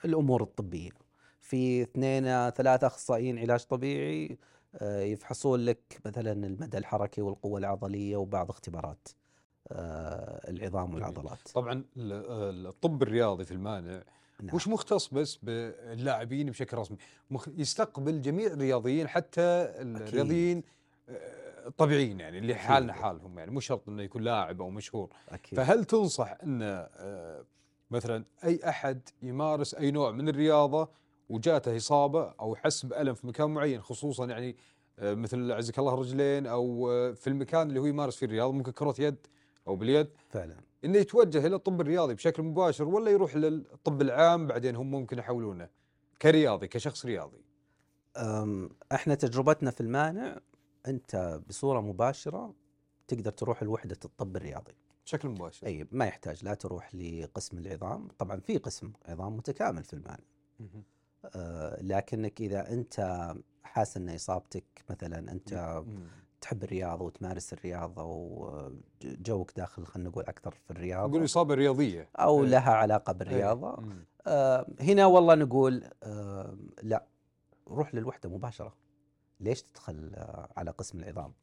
[0.06, 0.90] الأمور الطبية
[1.42, 4.38] في اثنين ثلاثة أخصائيين علاج طبيعي
[4.76, 9.08] آه، يفحصون لك مثلا المدى الحركي والقوة العضلية وبعض اختبارات
[9.72, 10.94] آه، العظام.
[10.94, 14.04] والعضلات طبعا ال- الطب الرياضي في المانع
[14.44, 14.56] نعم.
[14.56, 16.98] مش مختص بس باللاعبين بشكل رسمي.
[17.58, 20.64] يستقبل جميع الرياضيين حتى الرياضيين
[21.10, 22.64] آه، الطبيعيين يعني اللي أكيد.
[22.66, 27.46] حالنا حالهم يعني مو شرط إنه يكون لاعب أو مشهور أكيد فهل تنصح إن آه،
[27.92, 30.90] مثلا أي أحد يمارس أي نوع من الرياضة
[31.30, 34.56] وجاته إصابة أو حس بالم في مكان معين خصوصا يعني
[35.00, 38.72] آه، مثل عزك الله رجلين أو آه، في المكان اللي هو يمارس فيه الرياضة ممكن
[38.72, 39.28] كرة يد
[39.68, 40.08] أو باليد.
[40.30, 40.58] فعلا.
[40.86, 45.70] إنه يتوجه إلى الطب الرياضي بشكل مباشر ولا يروح للطب العام بعدين هم ممكن يحولونه
[46.22, 47.42] كرياضي كشخص رياضي.
[48.92, 50.40] إحنا تجربتنا في المانع
[50.88, 52.54] أنت بصورة مباشرة
[53.08, 54.74] تقدر تروح لوحدة الطب الرياضي.
[55.08, 59.94] بشكل مباشر أي ما يحتاج لا تروح لقسم العظام طبعا في قسم عظام متكامل في
[60.60, 60.84] مهم.
[61.26, 65.84] أه، لكنك إذا أنت حاسس إن إصابتك مثلا أنت.
[66.42, 72.44] تحب الرياضة وتمارس الرياضة وجوك داخل خلينا نقول أكثر في نقول الرياضه إصابة رياضية أو
[72.44, 72.50] إيه.
[72.50, 73.80] لها علاقة بالرياضة إيه.
[73.80, 74.06] مم.
[74.28, 77.06] آه، هنا والله نقول آه، لا
[77.68, 78.74] روح للوحدة مباشرة
[79.40, 81.34] ليش تدخل آه، على قسم العظام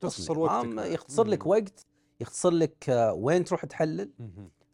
[0.00, 1.46] تختصر العظام وقتك يختصر لك.
[1.46, 1.86] وقت
[2.20, 4.10] يختصر لك آه، وين تروح تحلل.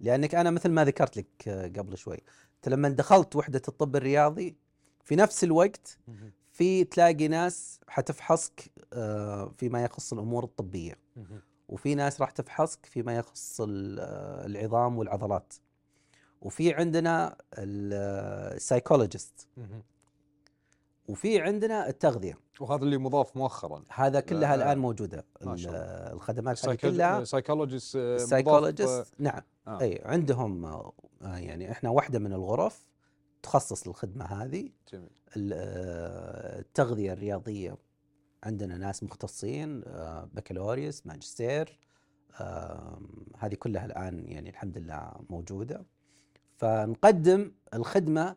[0.01, 2.19] لأنك أنا مثل ما ذكرت لك آه، قبل شوي
[2.57, 4.57] أنت لما دخلت وحدة الطب الرياضي
[5.05, 5.99] في نفس الوقت.
[6.53, 10.95] في تلاقي ناس حتفحصك آه، فيما يخص الأمور الطبية.
[11.69, 14.01] وفي ناس راح تفحصك فيما يخص ال-
[14.51, 15.55] العظام والعضلات
[16.43, 19.49] وفي عندنا السايكولوجيست.
[21.09, 22.39] وفي عندنا التغذية.
[22.61, 23.85] وهذا اللي مضاف مؤخرا.
[23.95, 25.25] هذا كلها لا، الان موجودة.
[25.43, 26.13] ما شاء ال- الله.
[26.13, 29.41] الخدمات هذه كلها psychologist ال psychologist نعم.
[29.69, 29.81] آه.
[29.81, 32.87] أي عندهم آه، يعني إحنا واحدة من الغرف
[33.43, 34.71] تخصص للخدمه هذه.
[34.93, 35.11] جميل.
[35.37, 37.77] ال- آه، التغذية الرياضية
[38.45, 41.79] عندنا ناس مختصين آه، بكالوريوس ماجستير
[43.39, 45.85] هذه كلها الآن يعني الحمد لله موجودة.
[46.57, 48.37] فنقدم الخدمة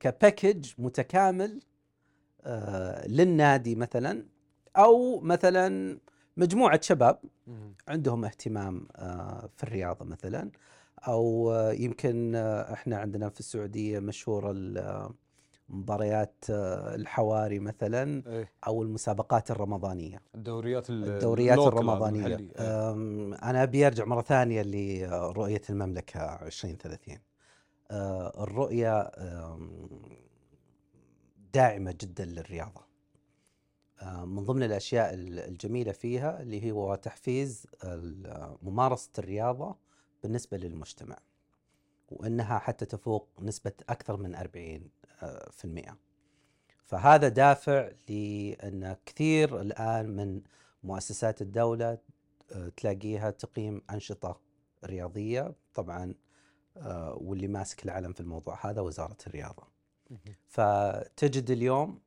[0.00, 1.71] كباكج متكامل آه،
[3.06, 4.24] للنادي مثلا
[4.76, 5.98] أو مثلا
[6.36, 7.18] مجموعة شباب.
[7.88, 10.50] عندهم اهتمام آه، في الرياضة مثلا
[11.08, 14.52] أو آه، يمكن آه، إحنا عندنا في السعودية مشهورة
[15.68, 22.26] مباريات آه، الحواري مثلا إيه أو المسابقات الرمضانية الدوريات ال- الدوريات الرمضانية.
[22.36, 22.92] إيه.
[23.50, 27.18] أنا أبي أرجع مرة ثانية لرؤيه المملكة 2030
[27.90, 29.00] أه، الرؤية
[31.54, 32.82] داعمة جدا للرياضة
[34.02, 37.66] أه، من ضمن الأشياء ال- الجميلة فيها اللي هو تحفيز
[38.62, 39.76] ممارسة الرياضة
[40.22, 41.18] بالنسبة للمجتمع
[42.10, 44.90] وإنها حتى تفوق نسبة أكثر من 40
[45.22, 45.96] أه، في المئة
[46.84, 50.42] فهذا دافع لأن كثير الآن من
[50.84, 51.98] مؤسسات الدولة
[52.52, 54.40] أه، تلاقيها تقيم أنشطة
[54.84, 56.14] رياضية طبعا
[57.14, 59.71] واللي ماسك العلم في الموضوع هذا وزارة الرياضة.
[60.48, 62.00] فتجد اليوم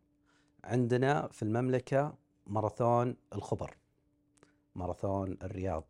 [0.63, 2.13] عندنا في المملكة
[2.47, 3.77] ماراثون الخبر
[4.75, 5.83] ماراثون الرياض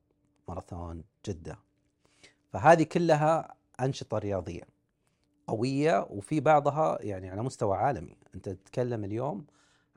[0.47, 1.59] ماراثون جدة.
[2.49, 4.63] فهذه كلها أنشطة رياضية
[5.47, 8.17] قوية وفي بعضها يعني على مستوى عالمي.
[8.35, 9.45] أنت تتكلم اليوم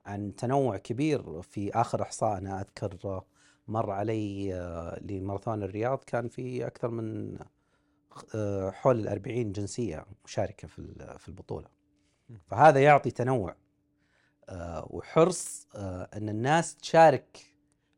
[0.07, 2.39] عن تنوع كبير في آخر إحصاء.
[2.39, 3.23] أنا أذكر
[3.69, 7.39] مر علي آه، لماراثون الرياض كان في أكثر من
[8.35, 11.78] آه، حول الأربعين جنسية مشاركة في ال- في البطولة.
[12.47, 13.57] فهذا يعطي تنوع
[14.49, 17.55] آه، وحرص آه، إن الناس تشارك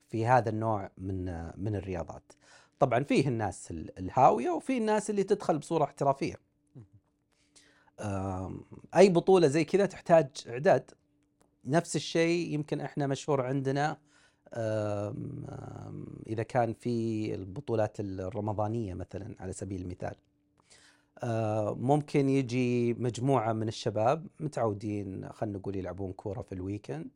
[0.09, 2.33] في هذا النوع من آه، من الرياضات.
[2.79, 6.35] طبعا فيه الناس ال- الهاوية وفي الناس اللي تدخل بصورة احترافية.
[8.97, 10.91] أي بطولة زي كذا تحتاج إعداد.
[11.65, 13.97] نفس الشيء يمكن إحنا مشهور عندنا
[16.27, 20.15] إذا كان في البطولات الرمضانية مثلا على سبيل المثال.
[21.23, 27.09] آه، ممكن يجي مجموعة من الشباب متعودين خلينا نقول يلعبون كورة في الويكند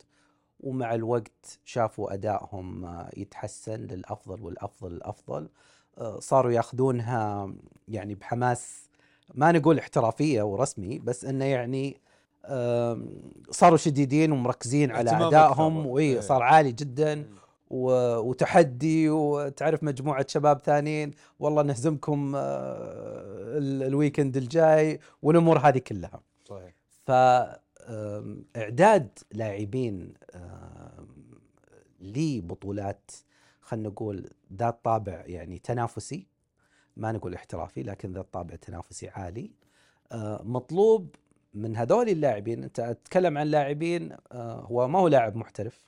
[0.59, 5.49] ومع الوقت شافوا أدائهم آه، يتحسن للأفضل والأفضل الأفضل
[5.97, 7.53] آه، صاروا ياخذونها
[7.87, 8.89] يعني بحماس
[9.33, 11.97] ما نقول احترافية ورسمي بس إنه يعني
[13.51, 15.09] صاروا شديدين ومركزين على
[15.45, 15.61] أكثر.
[15.87, 16.21] وي إيه.
[16.43, 24.99] عالي جدا و- وتحدي وتعرف مجموعة شباب ثانيين والله نهزمكم آه، ال- ال weekend الجاي
[25.21, 26.21] والأمور هذه كلها.
[26.45, 26.73] صحيح.
[27.05, 27.59] فاعداد
[29.33, 30.13] لاعبين
[32.01, 33.11] لبطولات
[33.61, 36.27] خلينا نقول ذات طابع يعني تنافسي
[36.97, 39.51] ما نقول احترافي لكن ذات طابع تنافسي عالي.
[40.11, 41.15] آه، مطلوب
[41.53, 45.85] من هذول اللاعبين أنت تتكلم عن لاعبين آه، هو ما هو لاعب محترف.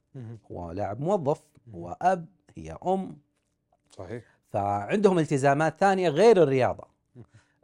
[0.52, 1.42] هو لاعب موظف
[1.76, 2.26] هو أب
[2.56, 3.18] هي أم.
[3.92, 4.24] صحيح.
[4.50, 6.88] فعندهم التزامات ثانية غير الرياضة.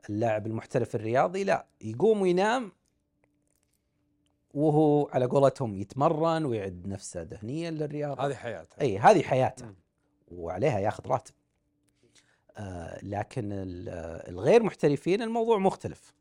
[0.10, 2.72] اللاعب المحترف الرياضي لا يقوم وينام
[4.54, 8.26] وهو على قولتهم يتمرن ويعد نفسه ذهنيا للرياضة.
[8.28, 9.74] هذه حياتها إي هذه حياته.
[10.32, 11.34] وعليها ياخذ راتب.
[12.58, 13.90] آه لكن ال-
[14.30, 16.14] الغير محترفين الموضوع مختلف.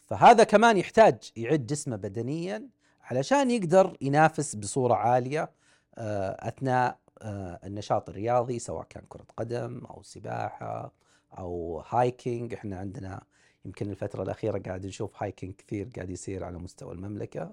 [0.00, 2.68] فهذا كمان يحتاج يعد جسمه بدنيا
[3.02, 5.50] علشان يقدر ينافس بصورة عالية
[5.98, 10.92] آه، أثناء النشاط الرياضي سواء كان كرة قدم أو سباحة
[11.38, 12.54] أو hiking.
[12.54, 13.22] إحنا عندنا
[13.64, 17.52] يمكن الفترة الأخيرة قاعد نشوف hiking كثير قاعد يصير على مستوى المملكة.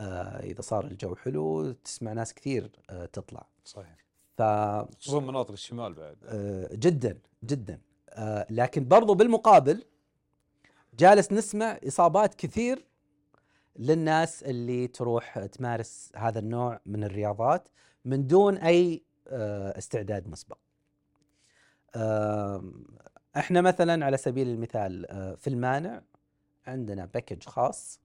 [0.00, 3.46] آه، إذا صار الجو حلو تسمع ناس كثير آه، تطلع.
[3.64, 3.96] صحيح.
[4.38, 4.42] ف
[5.00, 6.16] خصوصا مناطق الشمال بعد.
[6.24, 7.80] آه، جدا جدا.
[8.08, 9.84] آه، لكن برضو بالمقابل
[10.98, 12.84] جالس نسمع إصابات كثير
[13.76, 17.68] للناس اللي تروح تمارس هذا النوع من الرياضات.
[18.04, 20.58] من دون أي آه، استعداد مسبق.
[23.36, 26.02] إحنا مثلا على سبيل المثال آه، في المانع
[26.66, 28.00] عندنا باكج خاص.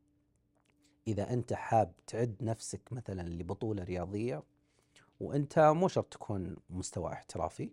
[1.08, 4.44] إذا أنت حاب تعد نفسك مثلا لبطولة رياضية
[5.20, 7.70] وأنت مو شرط تكون مستوى احترافي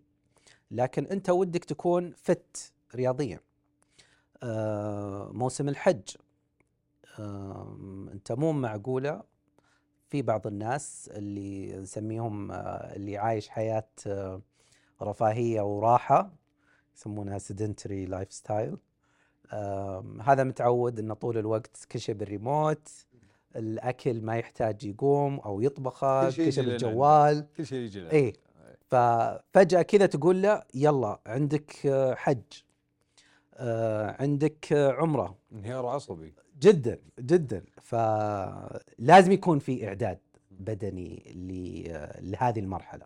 [0.71, 3.39] لكن أنت ودك تكون fit رياضيا.
[4.43, 6.15] آه، موسم الحج.
[8.13, 9.23] أنت مو معقولة
[10.09, 14.41] في بعض الناس اللي نسميهم آه، اللي عايش حياة آه،
[15.01, 16.31] رفاهية وراحة
[16.95, 18.77] يسمونها sedentary lifestyle
[20.21, 22.89] هذا متعود إنه طول الوقت كل شيء بالريموت
[23.55, 27.47] الأكل ما يحتاج يقوم أو يطبخه كل شيء بالجوال.
[27.57, 28.11] كل شيء يجي لنا.
[28.11, 28.33] إيه.
[28.87, 32.43] ففجأة كذا تقول له يلا عندك آه، حج
[34.19, 35.37] عندك عمرة.
[35.51, 36.33] انهيار عصبي.
[36.59, 37.63] جدا جدا.
[37.81, 40.19] فلازم يكون في إعداد
[40.51, 41.23] بدني
[42.21, 43.05] لهذه المرحلة.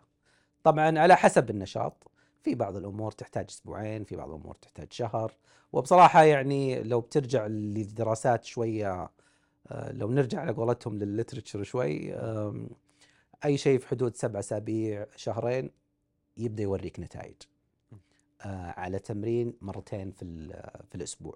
[0.64, 2.12] طبعا على حسب النشاط.
[2.44, 5.34] في بعض الأمور تحتاج أسبوعين في بعض الأمور تحتاج شهر.
[5.74, 9.10] وبصراحة يعني لو بترجع للدراسات شوية
[9.68, 12.14] آه، لو نرجع على قولتهم للل literature شوي
[13.46, 15.72] أي شيء في حدود سبع أسابيع شهرين
[16.38, 17.36] يبدأ يوريك نتائج.
[18.42, 20.48] آه على تمرين مرتين في
[20.90, 21.36] في الأسبوع.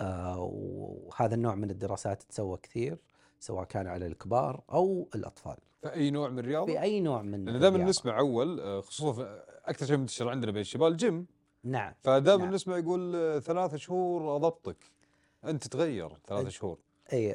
[0.00, 2.98] وهذا النوع من الدراسات تسوى كثير
[3.40, 5.56] سواء كان على الكبار أو الأطفال.
[5.82, 7.84] فاي نوع من الرياضة؟ في أي نوع من لأن دائما.
[7.84, 11.26] نسمع أول آه، خصوصا في- أكثر شيء منتشر عندنا بين الشباب الجيم.
[11.64, 12.54] نعم فدائما نعم.
[12.54, 14.76] نسمع يقول آه، ثلاث شهور أضبطك.
[15.44, 16.78] أنت تغير ثلاث شهور.
[17.12, 17.32] إي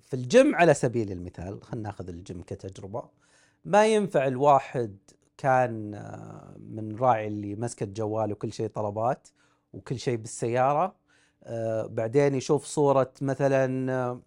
[0.00, 3.08] في الجيم على سبيل المثال خلينا ناخذ الجيم كتجربة.
[3.64, 4.96] ما ينفع الواحد
[5.36, 9.28] كان آه، من راعي اللي مسكت جوال وكل شيء طلبات
[9.72, 10.94] وكل شيء بالسيارة آه،
[11.86, 14.20] بعدين يشوف صورة مثلا آه،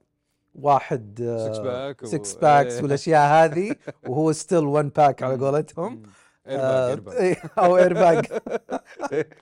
[0.56, 1.16] واحد
[1.48, 2.84] six pack و- 6 packs إيه.
[2.84, 3.76] والأشياء هذه
[4.10, 6.04] وهو still 1 pack على قولتهم.
[6.48, 8.26] آه، إيه، أو ايرباج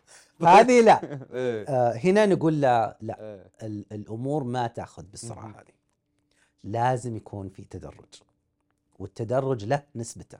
[0.41, 1.19] هذه لا.
[1.33, 3.17] آه، هنا نقول لا لا.
[3.21, 3.51] إيه.
[3.67, 5.47] ال- الأمور ما تأخذ بالسرعه.
[5.47, 5.73] هذه.
[6.63, 8.21] لازم يكون في تدرج
[8.99, 10.37] والتدرج له نسبته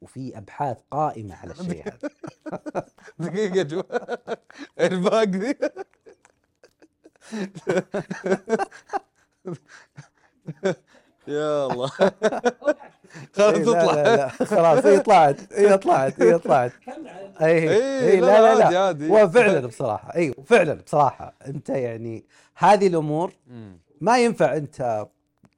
[0.00, 1.98] وفي أبحاث قائمة على الشيء هذا.
[3.18, 3.82] دقيقة جو
[4.80, 5.54] ايرباك ذي
[11.28, 11.88] يا الله.
[13.36, 16.72] خلاص إيه، لا تطلع لا خلاص هي طلعت هي طلعت هي طلعت.
[17.40, 18.80] اي إيه، اي لا، لا لا عادي، لا.
[18.86, 19.10] عادي.
[19.10, 23.32] هو فعلا بصراحة اي فعلا بصراحة أنت يعني هذه الأمور.
[24.00, 25.06] ما ينفع أنت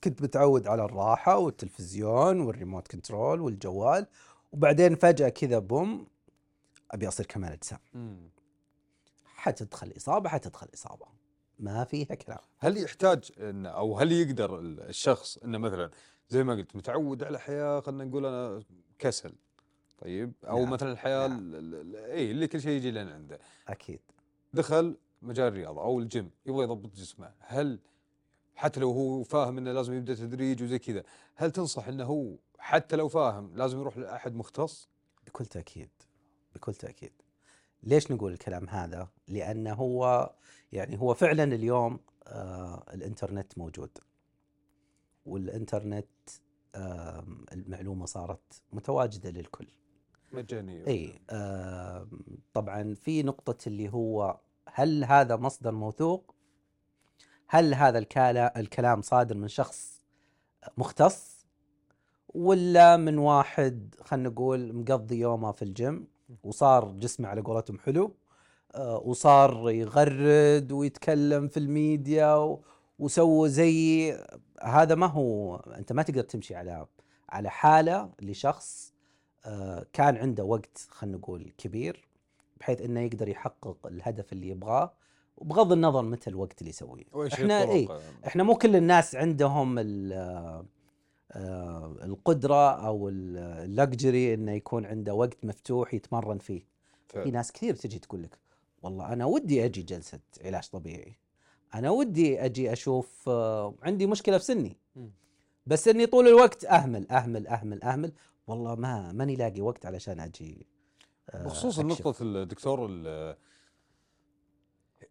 [0.05, 4.07] كنت متعود على الراحة والتلفزيون وال remote control والجوال
[4.53, 6.07] وبعدين فجأة كذا boom
[6.90, 7.79] أبي أصير كمال أجسام.
[9.37, 11.13] حتدخل إصابة حتدخل إصابة.
[11.59, 12.38] ما فيها كلام.
[12.59, 15.90] هل يحتاج إن أو هل يقدر ال- الشخص إنه مثلا
[16.29, 18.62] زي ما قلت متعود على حياة خلينا نقول أنا
[18.99, 19.33] كسل
[19.99, 21.95] طيب؟ أو نعم، مثلا الحياة نعم.
[21.97, 23.38] اي اللي كل شيء يجي لنا عنده.
[23.69, 24.01] أكيد.
[24.55, 27.33] دخل مجال الرياضة أو الجيم يبغى يضبط جسمه.
[27.38, 27.79] هل
[28.55, 31.03] حتى لو هو فاهم إنه لازم يبدأ تدريج وزي كذا
[31.35, 34.88] هل تنصح إنه هو حتى لو فاهم لازم يروح لأحد مختص؟
[35.27, 35.90] بكل تأكيد.
[36.55, 37.12] بكل تأكيد.
[37.87, 40.31] ليش نقول الكلام هذا؟ لأنه هو
[40.73, 43.90] يعني هو فعلا اليوم آه الإنترنت موجود.
[45.27, 46.07] والإنترنت
[46.75, 49.66] آه المعلومة صارت متواجدة للكل.
[50.33, 52.09] مجاني إي آه
[52.55, 54.40] طبعا في نقطة اللي هو
[54.73, 56.35] هل هذا مصدر موثوق؟
[57.49, 60.05] هل هذا الكلا- الكلام صادر من شخص
[60.79, 61.47] مختص؟
[62.35, 66.06] ولا من واحد خلينا نقول مقضي يومه في الجيم؟
[66.44, 68.14] وصار جسمه على قولتهم حلو
[68.74, 72.56] آه، وصار يغرد ويتكلم في الميديا
[72.98, 74.12] وسووا زي
[74.62, 76.87] هذا ما هو أنت ما تقدر تمشي على
[77.28, 78.94] على حالة لشخص
[79.46, 82.08] آه، كان عنده وقت خلينا نقول كبير
[82.60, 84.92] بحيث إنه يقدر يحقق الهدف اللي يبغاه
[85.37, 87.04] وبغض النظر متى الوقت اللي يسويه
[87.35, 87.88] إحنا؟ اي
[88.26, 90.64] إحنا مو كل الناس عندهم ال- آه،
[92.04, 96.60] القدرة أو اللكجري إنه يكون عنده وقت مفتوح يتمرن فيه
[97.08, 97.31] في فعلا.
[97.31, 98.38] ناس كثير تجي تقول لك
[98.83, 101.18] والله أنا ودي أجي جلسة علاج طبيعي
[101.75, 104.77] أنا ودي أجي أشوف آه، عندي مشكلة في سني.
[105.66, 108.12] بس إني طول الوقت أهمل أهمل أهمل أهمل
[108.46, 110.66] والله ما ماني لاقي وقت علشان أجي
[111.31, 111.79] آه، بخصوص.
[111.81, 113.37] نقطة الدكتور ال-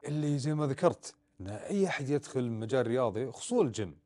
[0.08, 3.98] اللي زي ما ذكرت إن أي أحد يدخل مجال رياضي خصوصا الجيم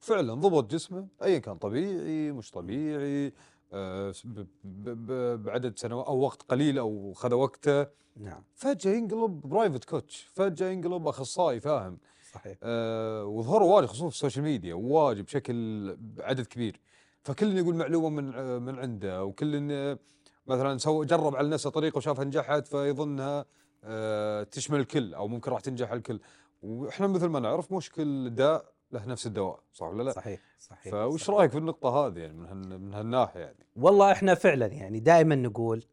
[0.00, 3.32] فعلا ضبط جسمه ايا كان طبيعي مش طبيعي
[3.72, 7.86] آه، ب- ب- ب- بعدد سنوات أو وقت قليل أو خذ وقته.
[8.16, 8.42] نعم.
[8.54, 11.98] فجأة ينقلب private coach فجأة ينقلب أخصائي فاهم؟
[12.32, 12.58] صحيح.
[12.62, 16.80] آه، وظهروا واجد خصوصا في ال social media واجد بشكل عدد كبير.
[17.22, 19.98] فكل يقول معلومة من آه، من عنده وكل آه،
[20.46, 23.44] مثلا سوى جرب على نفسه طريقة وشافها نجحت فيظنها
[23.84, 26.20] آه، تشمل الكل أو ممكن راح تنجح الكل.
[26.62, 30.92] وإحنا مثل ما نعرف مش كل داء له نفس الدواء صح ولا لا؟ صحيح صحيح
[30.92, 31.36] فوش صحيح.
[31.38, 35.84] رأيك في النقطة هذه يعني من من هالناحية يعني؟ والله إحنا فعلا يعني دائما نقول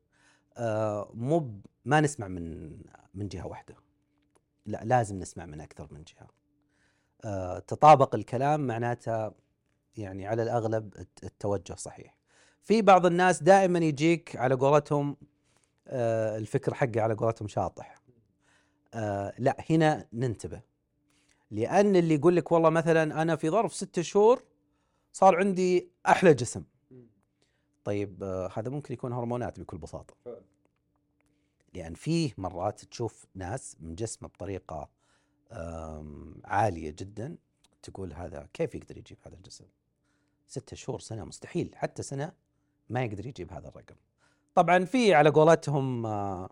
[0.58, 2.70] آه مو ما نسمع من
[3.14, 3.76] من جهة واحدة
[4.66, 6.28] لا لازم نسمع من أكثر من جهة
[7.26, 9.32] آه تطابق الكلام معناته
[9.98, 12.18] يعني على الأغلب الت- التوجه صحيح
[12.64, 15.18] في بعض الناس دائما يجيك على قولتهم
[15.88, 17.96] آه الفكر حقه على قولتهم شاطح
[18.94, 20.62] آه لا هنا ننتبه
[21.52, 24.44] لأن اللي يقول لك والله مثلا أنا في ظرف ستة شهور
[25.14, 26.64] صار عندي أحلى جسم
[27.84, 30.16] طيب آه، هذا ممكن يكون هرمونات بكل بساطة.
[31.74, 34.90] لأن فيه مرات تشوف ناس مجسمه بطريقة
[36.46, 37.38] عالية جدا
[37.84, 39.66] تقول هذا كيف يقدر يجيب هذا الجسم؟
[40.48, 42.34] ستة شهور سنة مستحيل حتى سنة
[42.90, 43.96] ما يقدر يجيب هذا الرقم.
[44.56, 46.50] طبعا في على قولتهم آه،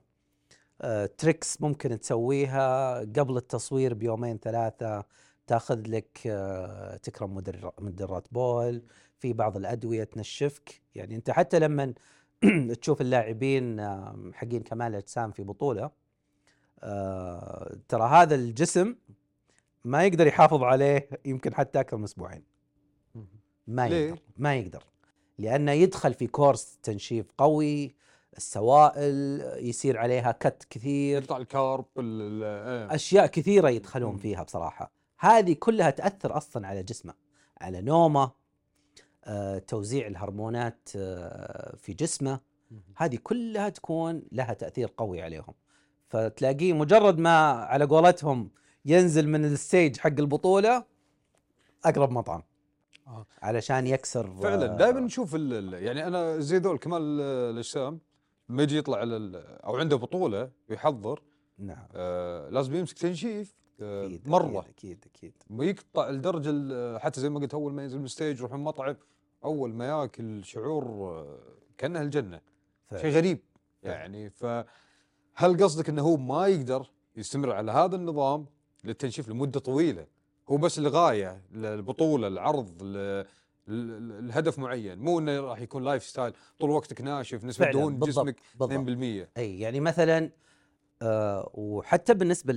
[1.18, 5.04] تريكس ممكن تسويها قبل التصوير بيومين ثلاثة
[5.48, 8.82] تاخذ لك آه، تكرم مدر- مدرات بول
[9.20, 10.82] في بعض الأدوية تنشفك.
[10.96, 11.94] يعني أنت حتى لما
[12.82, 13.82] تشوف اللاعبين
[14.34, 15.92] حقين كمال الاجسام في بطولة
[16.84, 18.96] آه، ترى هذا الجسم
[19.86, 22.44] ما يقدر يحافظ عليه يمكن حتى أكثر من أسبوعين.
[23.68, 24.84] ما؟ يقدر ما يقدر.
[25.38, 27.96] لأنه يدخل في كورس تنشيف قوي
[28.38, 32.44] السوائل يصير عليها كت كثير يقطع الكارب ال- ال-
[32.90, 32.96] إيه.
[32.96, 34.18] أشياء كثيرة يدخلون.
[34.18, 37.14] فيها بصراحة هذه كلها تأثر أصلا على جسمه
[37.62, 38.32] على نومه
[39.28, 42.40] آه، توزيع الهرمونات آه، في جسمه
[42.98, 45.54] هذه كلها تكون لها تأثير قوي عليهم
[46.10, 48.52] فتلاقيه مجرد ما على قولتهم
[48.86, 50.84] ينزل من ال stage حق البطولة
[51.86, 52.44] أقرب مطعم
[53.08, 53.26] آه.
[53.42, 57.22] علشان يكسر فعلا دائما نشوف يعني أنا زي ذول كمال ال-
[57.54, 58.00] الأجسام
[58.50, 61.22] لما يجي يطلع على ال- أو عنده بطولة ويحضر
[61.58, 65.34] نعم آه لازم يمسك تنشيف آه مره أكيد أكيد, أكيد.
[65.60, 68.96] ويقطع الدرجه ال- حتى زي ما قلت أول ما ينزل من ال stage يروح المطعم
[69.44, 71.40] أول ما ياكل شعور آه،
[71.78, 72.42] كانها الجنة.
[73.02, 73.40] شيء غريب.
[73.84, 78.46] يعني فهل قصدك إنه هو ما يقدر يستمر على هذا النظام
[78.84, 80.08] للتنشيف لمدة طويلة
[80.50, 82.78] هو بس لغاية البطوله العرض
[83.68, 88.72] الهدف معين مو إنه راح يكون lifestyle طول وقتك ناشف نسبة دهون جسمك بالضبط.
[88.72, 90.30] 2% أي يعني مثلا
[91.02, 92.54] آه وحتى بالنسبة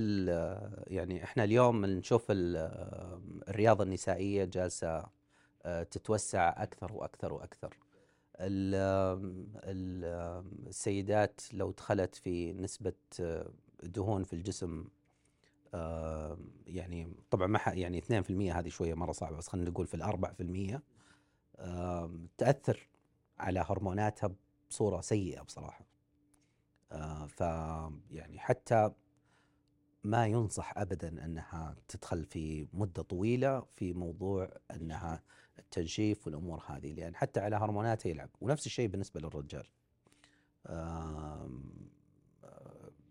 [0.87, 5.05] يعني إحنا اليوم نشوف ال- آه، الرياضة النسائية جالسة
[5.65, 7.77] آه تتوسع أكثر وأكثر وأكثر.
[8.39, 13.49] ال- آم، ال- آم، السيدات لو دخلت في نسبة آه،
[13.83, 14.85] دهون في الجسم
[15.75, 16.37] آم،
[16.67, 19.93] يعني طبعا ما ح- يعني 2% هذه شوية مرة صعبة بس خلينا نقول في
[20.41, 20.75] المية.
[20.75, 20.81] آم،
[22.37, 22.89] تأثر
[23.39, 24.31] على هرموناتها
[24.69, 25.85] بصورة سيئة بصراحة.
[26.91, 27.39] آه، ف
[28.11, 28.91] يعني حتى
[30.03, 35.23] ما ينصح ابدا أنها تدخل في مدة طويلة في موضوع أنها
[35.59, 38.29] التنشيف والأمور هذه لأن حتى على هرموناتها يلعب.
[38.41, 39.67] ونفس الشيء بالنسبة للرجال.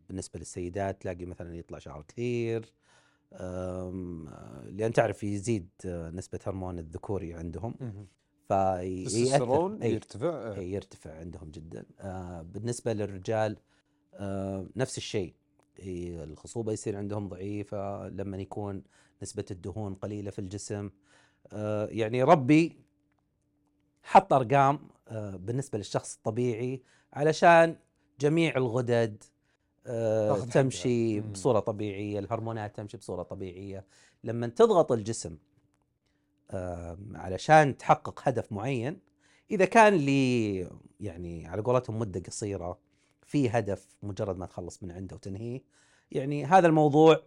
[0.08, 2.74] بالنسبة للسيدات تلاقي مثلا يطلع شعر كثير.
[4.70, 7.74] لأن تعرف يزيد آه، نسبة هرمون الذكوري عندهم.
[8.48, 9.92] فيأثر التستوستيرون أي.
[9.92, 13.56] يرتفع إيه، يرتفع عندهم جدا آه بالنسبة للرجال
[14.14, 15.34] آه نفس الشيء
[15.78, 18.82] إيه، الخصوبة يصير عندهم ضعيفة لما يكون
[19.22, 20.90] نسبة الدهون قليلة في الجسم
[21.52, 22.76] آه يعني ربي
[24.02, 24.78] حط أرقام
[25.08, 26.82] آه بالنسبة للشخص الطبيعي
[27.12, 27.76] علشان
[28.20, 29.22] جميع الغدد.
[30.52, 31.32] تمشي مم.
[31.32, 33.84] بصورة طبيعية الهرمونات تمشي بصورة طبيعية
[34.24, 35.36] لما تضغط الجسم
[37.14, 39.00] علشان تحقق هدف معين.
[39.50, 40.58] إذا كان لي
[41.00, 42.78] يعني على قولتهم مدة قصيرة
[43.22, 45.62] في هدف مجرد ما تخلص من عنده وتنهيه
[46.12, 47.22] يعني هذا الموضوع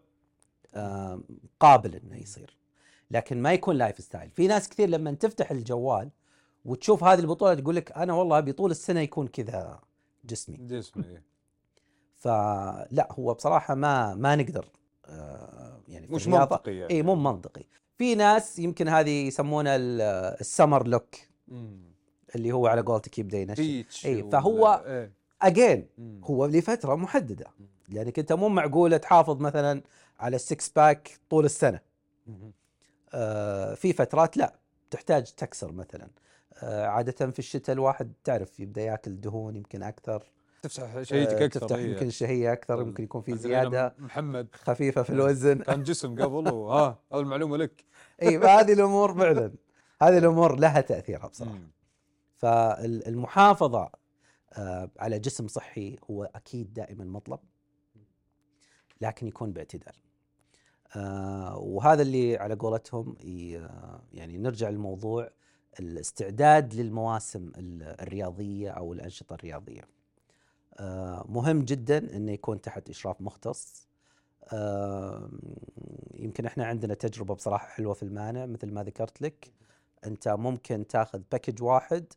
[1.59, 2.57] قابل إنه يصير.
[3.11, 4.31] لكن ما يكون lifestyle.
[4.31, 6.09] في ناس كثير لما تفتح الجوال
[6.65, 9.79] وتشوف هذه البطولة تقول لك أنا والله أبي طول السنة يكون كذا
[10.25, 10.57] جسمي.
[10.57, 11.23] جسمي إيه.
[12.15, 14.69] فلا هو بصراحة ما ما نقدر
[15.05, 16.93] آه، يعني مش منطقي يعني.
[16.93, 17.63] اي مو منطقي.
[18.01, 20.01] في ناس يمكن هذه يسمونه ال-
[20.41, 21.15] summer look.
[22.35, 23.59] اللي هو على قولتك يبدأ ينشف
[24.05, 25.11] ولا- فهو- إيه.
[25.41, 25.87] again.
[26.23, 27.45] هو لفترة محددة
[27.89, 29.81] لانك انت مو معقولة تحافظ مثلا
[30.19, 31.79] على ال six pack طول السنة.
[33.13, 34.53] آه في فترات لا
[34.91, 36.07] تحتاج تكسر مثلا
[36.63, 40.23] آه عادة في الشتاء الواحد تعرف يبدأ ياكل دهون يمكن أكثر
[40.61, 41.91] تفتح شهيتك آه، أكثر تفتح إيه.
[41.91, 44.47] يمكن شهية أكثر يمكن يكون في زيادة محمد.
[44.53, 45.57] خفيفة في الوزن.
[45.63, 47.85] كان جسم قبل وها هذه المعلومة لك.
[48.21, 49.53] اي فهذه الأمور فعلا.
[50.01, 51.59] هذه الأمور لها تأثيرها بصراحة.
[52.37, 53.89] فالمحافظه
[54.53, 57.39] آه، على جسم صحي هو أكيد دائما مطلب
[59.01, 59.93] لكن يكون باعتدال.
[60.95, 63.15] آه، وهذا اللي على قولتهم
[64.13, 65.29] يعني نرجع للموضوع
[65.79, 69.81] الاستعداد للمواسم ال- الرياضية أو الأنشطة الرياضية.
[71.29, 73.87] مهم جدا إنه يكون تحت إشراف مختص.
[74.53, 75.29] آه،
[76.13, 79.53] يمكن إحنا عندنا تجربة بصراحة حلوة في المانع مثل ما ذكرت لك.
[80.05, 82.13] أنت ممكن تاخذ باكج واحد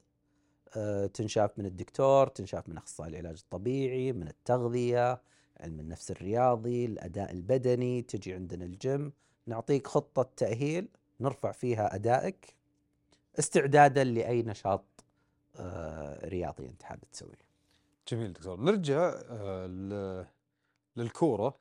[0.77, 5.23] آه، تنشاف من الدكتور تنشاف من أخصائي العلاج الطبيعي من التغذية
[5.61, 9.13] علم النفس الرياضي الأداء البدني تجي عندنا الجيم.
[9.47, 10.89] نعطيك خطة تأهيل
[11.21, 12.55] نرفع فيها أدائك
[13.39, 14.85] استعدادا لأي نشاط
[15.57, 17.54] آه، رياضي أنت حابب تسويه.
[18.09, 18.61] جميل دكتور.
[18.61, 20.27] نرجع آه، ل-
[20.97, 21.59] للكورة.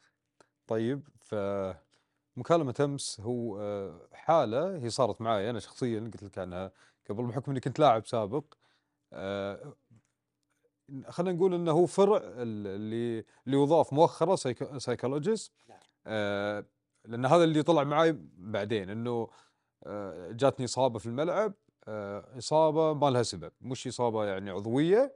[0.67, 6.71] طيب فمكالمة أمس هو آه، حالة هي صارت معي أنا شخصيا قلت لك عنها
[7.09, 8.43] قبل بحكم إني كنت لاعب سابق.
[9.13, 9.73] آه،
[11.09, 14.35] خلينا نقول إنه هو فرع ال- اللي اللي يضاف مؤخرا
[14.79, 15.53] psychologist
[16.07, 16.65] آه،
[17.05, 19.27] لأن هذا اللي طلع معي بعدين إنه
[19.83, 21.53] آه، جاتني إصابة في الملعب.
[21.87, 25.15] آه، إصابة ما لها سبب مش إصابة يعني عضوية.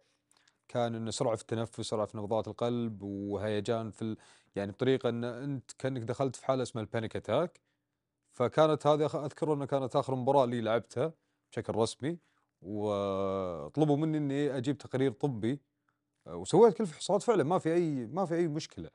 [0.68, 4.18] كان إنه سرعة في التنفس سرعة في نبضات القلب وهيجان في ال...
[4.56, 7.62] يعني بطريقة إن أنت كأنك دخلت في حالة اسمها ال panic attack
[8.34, 11.14] فكانت هذه أذكر انها كانت آخر مباراة لي لعبتها
[11.52, 12.18] بشكل رسمي.
[12.62, 15.62] وطلبوا مني إني أجيب تقرير طبي.
[16.28, 18.90] وسويت كل الفحوصات فعلا ما في أي ما في أي مشكلة.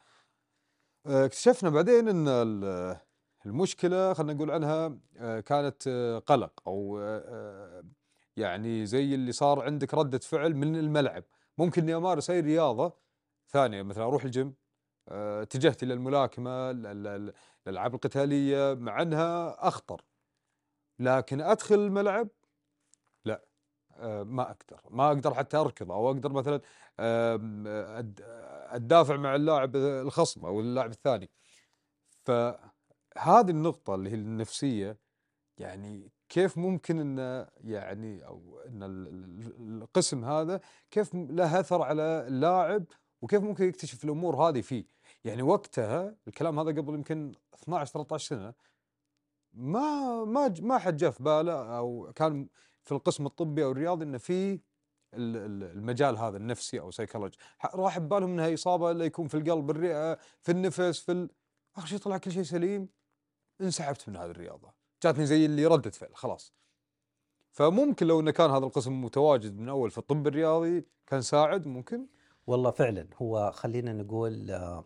[1.07, 2.97] اكتشفنا بعدين إن ال-
[3.47, 4.99] المشكلة خلينا نقول عنها
[5.41, 5.89] كانت
[6.27, 7.01] قلق أو
[8.37, 11.25] يعني زي اللي صار عندك ردة فعل من الملعب.
[11.63, 12.93] ممكن إني أمارس أي رياضة
[13.49, 14.55] ثانية مثلا أروح الجيم
[15.09, 17.35] آه، اتجهت إلى الملاكمة ال- ال- ال-
[17.67, 20.05] الالعاب القتالية مع أنها أخطر.
[20.99, 22.29] لكن أدخل الملعب
[23.25, 23.45] لا
[23.97, 24.81] آه، ما أقدر.
[24.91, 26.61] ما أقدر حتى أركض أو أقدر مثلا
[28.75, 31.31] اتدافع مع اللاعب الخصم أو اللاعب الثاني.
[32.25, 34.99] فهذه النقطة اللي هي النفسية
[35.59, 40.61] يعني كيف ممكن إن يعني أو إن ال- ال- القسم هذا
[40.91, 42.85] كيف له أثر على اللاعب
[43.23, 44.85] وكيف ممكن يكتشف الأمور هذه فيه
[45.25, 48.55] يعني وقتها الكلام هذا قبل يمكن 12 13 سنة
[49.53, 52.49] ما ما ما حد جاء في باله أو كان
[52.85, 54.61] في القسم الطبي أو الرياضي انه في ال-
[55.15, 57.39] ال- المجال هذا النفسي أو سيكولوجي
[57.75, 61.29] راح ببالهم انها إصابة إلا يكون في القلب الرئة في النفس في.
[61.77, 62.89] اخر شيء طلع كل شيء سليم
[63.61, 66.55] انسحبت من هذه الرياضة جاتني زي اللي رده فعل خلاص.
[67.53, 72.07] فممكن لو انه كان هذا القسم متواجد من أول في الطب الرياضي كان ساعد ممكن؟
[72.47, 74.85] والله فعلا هو خلينا نقول آه،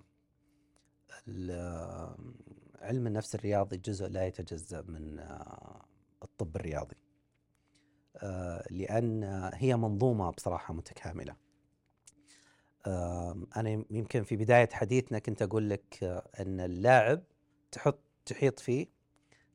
[1.51, 2.17] آه،
[2.81, 5.85] علم النفس الرياضي جزء لا يتجزأ من آه،
[6.23, 6.97] الطب الرياضي.
[8.71, 11.37] لأن هي منظومة بصراحة متكاملة.
[12.87, 16.05] آم، أنا يمكن في بداية حديثنا كنت أقول لك
[16.41, 17.23] أن اللاعب
[17.73, 18.96] تحط تحيط فيه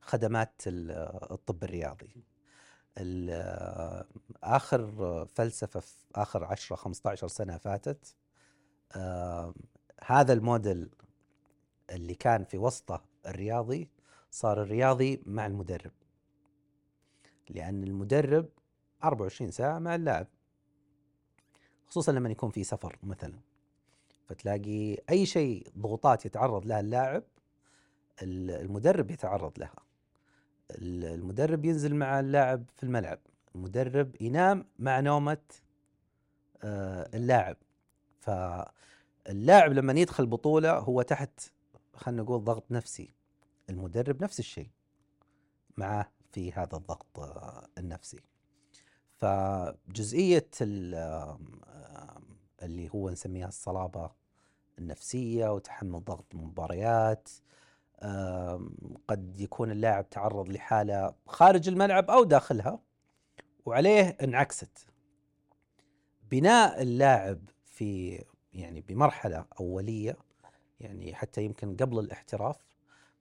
[0.02, 0.92] خدمات ال-
[1.32, 2.24] الطب الرياضي.
[2.98, 4.06] ال-
[4.44, 8.16] آخر فلسفة في آخر 10 15 سنة فاتت
[10.06, 10.90] هذا الموديل
[11.90, 13.90] اللي كان في وسطه الرياضي
[14.32, 15.92] صار الرياضي مع المدرب.
[17.50, 18.50] لأن المدرب
[19.04, 20.28] 24 ساعة مع اللاعب.
[21.88, 23.40] خصوصا لما يكون في سفر مثلا.
[24.28, 27.24] فتلاقي أي شيء ضغوطات يتعرض لها اللاعب
[28.22, 29.76] ال- المدرب يتعرض لها.
[30.78, 33.20] المدرب ينزل مع اللاعب في الملعب.
[33.56, 35.38] المدرب ينام مع نومة
[36.64, 37.58] آه، اللاعب.
[38.20, 41.40] فاللاعب لما يدخل بطولة هو تحت
[41.94, 43.14] خلينا نقول ضغط نفسي.
[43.70, 44.70] المدرب نفس الشيء
[45.78, 48.20] معه في هذا الضغط آه، النفسي.
[49.18, 50.50] فجزئية
[52.64, 54.12] اللي هو نسميها الصلابة
[54.80, 57.30] النفسية وتحمل ضغط المباريات
[59.08, 62.80] قد يكون اللاعب تعرض لحالة خارج الملعب أو داخلها
[63.66, 64.88] وعليه انعكست
[66.32, 68.24] بناء اللاعب في
[68.54, 70.18] يعني بمرحلة أولية
[70.80, 72.58] يعني حتى يمكن قبل الاحتراف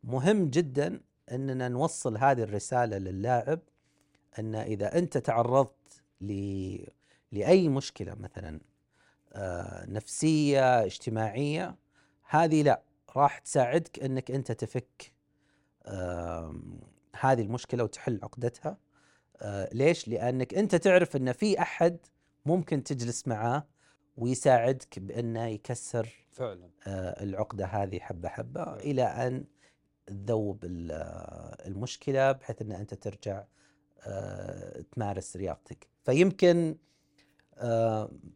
[0.05, 1.01] مهم جدا
[1.33, 3.61] أننا نوصل هذه الرسالة للاعب
[4.39, 6.03] أن إذا أنت تعرضت
[7.33, 8.61] لأي مشكلة مثلا
[9.33, 11.76] آه، نفسية اجتماعية
[12.28, 12.83] هذه لا.
[13.16, 15.12] راح تساعدك إنك أنت تفك
[17.20, 18.76] هذه المشكلة وتحل عقدتها.
[19.42, 21.98] آه، ليش؟ لأنك أنت تعرف إن في أحد
[22.46, 23.66] ممكن تجلس معاه
[24.16, 26.70] ويساعدك بإنه يكسر فعلا.
[26.86, 29.44] آه، العقدة هذه حبة حبة إلى أن
[30.06, 33.44] تذوب آه، المشكلة بحيث إن أنت ترجع
[34.92, 35.88] تمارس رياضتك.
[36.04, 36.76] فيمكن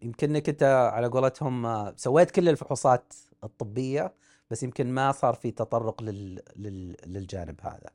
[0.02, 0.62] يمكن إنك أنت
[0.92, 3.12] على قولتهم سويت كل الفحوصات
[3.44, 4.14] الطبية
[4.50, 7.90] بس يمكن ما صار في تطرق لل لل للجانب هذا.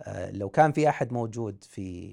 [0.00, 2.10] آه، لو كان في أحد موجود في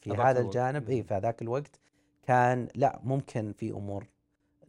[0.00, 0.40] في هذا.
[0.40, 1.02] الجانب اي.
[1.02, 1.80] في هذاك الوقت
[2.26, 4.06] كان لا ممكن في أمور.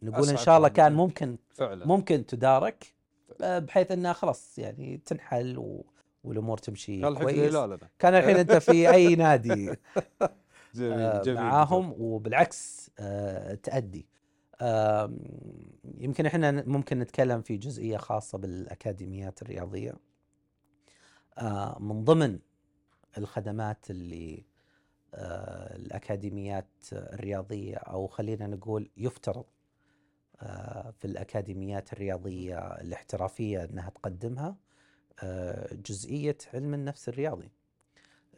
[0.02, 1.86] نقول إن شاء الله من- كان ممكن فعلا.
[1.86, 2.94] ممكن تدارك
[3.42, 5.84] آه، بحيث إنها خلاص يعني تنحل و...
[6.24, 7.54] والأمور تمشي كان كويس.
[7.98, 9.76] كان الحين أنت في أي نادي.
[10.74, 13.56] جميل آه، جميل معاهم وبالعكس آم،
[15.98, 19.94] يمكن إحنا ممكن نتكلم في جزئية خاصة بالأكاديميات الرياضية.
[21.38, 22.38] آه، من ضمن
[23.18, 24.44] الخدمات اللي
[25.14, 29.44] آه، الأكاديميات الرياضية أو خلينا نقول يفترض
[30.40, 34.56] آه، في الأكاديميات الرياضية الاحترافية أنها تقدمها
[35.72, 37.50] جزئية علم النفس الرياضي.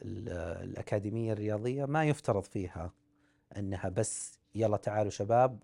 [0.01, 0.29] ال-
[0.69, 2.93] الأكاديمية الرياضية ما يفترض فيها
[3.57, 5.59] أنها بس يلا تعالوا شباب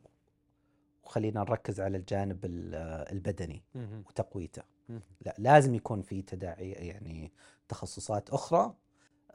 [1.03, 2.75] وخلينا نركز على الجانب ال-
[3.11, 3.63] البدني.
[4.07, 4.61] وتقويته.
[5.25, 7.31] لا لازم يكون في تداعي يعني
[7.69, 8.73] تخصصات أخرى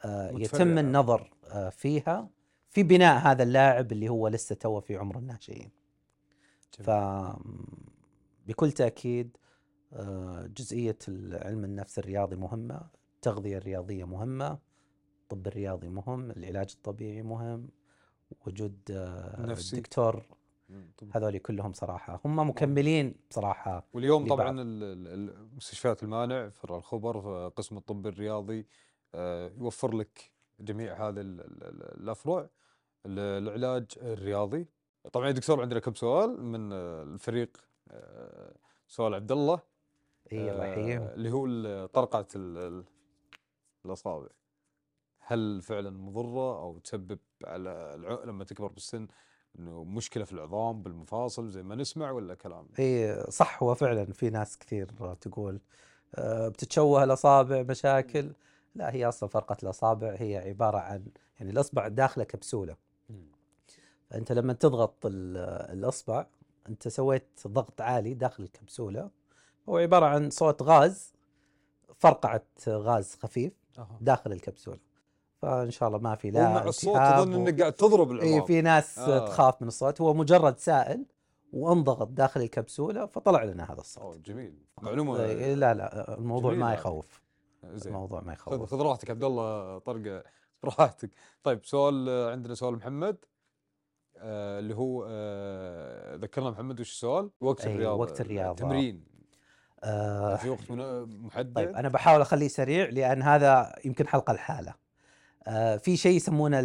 [0.05, 0.79] آه، يتم.
[0.79, 2.29] النظر آه، فيها
[2.71, 5.71] في بناء هذا اللاعب اللي هو لسه توه في عمر الناشئين
[6.71, 6.91] ف
[8.47, 9.37] بكل تأكيد
[9.93, 10.99] آه، جزئية
[11.33, 12.81] علم النفس الرياضي مهمة
[13.15, 14.59] التغذية الرياضية مهمة
[15.23, 17.69] الطب الرياضي مهم العلاج الطبيعي مهم
[18.47, 18.79] وجود
[19.39, 19.77] نفسي.
[20.21, 20.36] طب-
[21.13, 22.21] هذول كلهم صراحة.
[22.25, 24.39] هم مكملين بصراحة واليوم لبعض.
[24.39, 24.53] طبعا
[25.57, 28.67] مستشفيات المانع فرع الخبر قسم الطب الرياضي
[29.15, 32.49] آه، يوفر لك جميع هذه ال- ال- ال- الأفرع
[33.07, 34.67] ال- العلاج الرياضي.
[35.13, 37.57] طبعا يا دكتور عندنا كم سؤال من آه، الفريق
[37.91, 38.55] آه،
[38.89, 39.61] سؤال عبد الله
[40.33, 41.03] إي الله يحييهم.
[41.03, 42.85] اللي هو طرقعه ال-
[43.85, 44.29] الأصابع.
[45.19, 47.95] هل فعلا مضرة أو تسبب على.
[48.25, 49.09] لما تكبر بالسن؟
[49.59, 54.31] إنه مشكلة في العظام بالمفاصل زي ما نسمع ولا كلام؟ اي صح هو فعلا في
[54.31, 54.87] ناس كثير
[55.21, 55.61] تقول
[56.15, 58.31] آه، بتتشوه الأصابع مشاكل.
[58.75, 61.05] لا هي أصلا فرقة الأصابع هي عبارة عن
[61.41, 62.77] يعني الأصبع داخلة كبسولة.
[63.11, 63.27] مم.
[64.11, 65.37] فانت لما تضغط ال-
[65.79, 66.27] الأصبع
[66.69, 69.11] أنت سويت ضغط عالي داخل الكبسولة.
[69.69, 71.13] هو عبارة عن صوت غاز
[71.99, 73.53] فرقعة غاز خفيف.
[74.01, 74.79] داخل الكبسولة.
[75.43, 78.61] فإن شاء الله ما في لا ومع الصوت تظن و- إنك قاعد تضرب العظام في
[78.63, 79.27] ناس آه.
[79.27, 81.07] تخاف من الصوت هو مجرد سائل
[81.53, 86.75] وانضغط داخل الكبسولة فطلع لنا هذا أوه الصوت جميل معلومة إيه، لا لا الموضوع ما.
[86.75, 87.23] يخوف
[87.65, 90.23] زين الموضوع ما يخوف خذ راحتك عبد الله طرقة
[90.63, 91.11] براحتك
[91.43, 93.17] طيب سؤال آه، عندنا سؤال محمد
[94.19, 98.51] آه اللي هو آه ذكرنا محمد وش السؤال؟ وقت أي، الرياضة وقت الرياضة.
[98.51, 99.05] التمرين
[99.85, 100.71] آه في وقت
[101.09, 104.86] محدد طيب أنا بحاول أخليه سريع لأن هذا يمكن حلقة لحاله.
[105.47, 106.61] آه في شيء يسمونه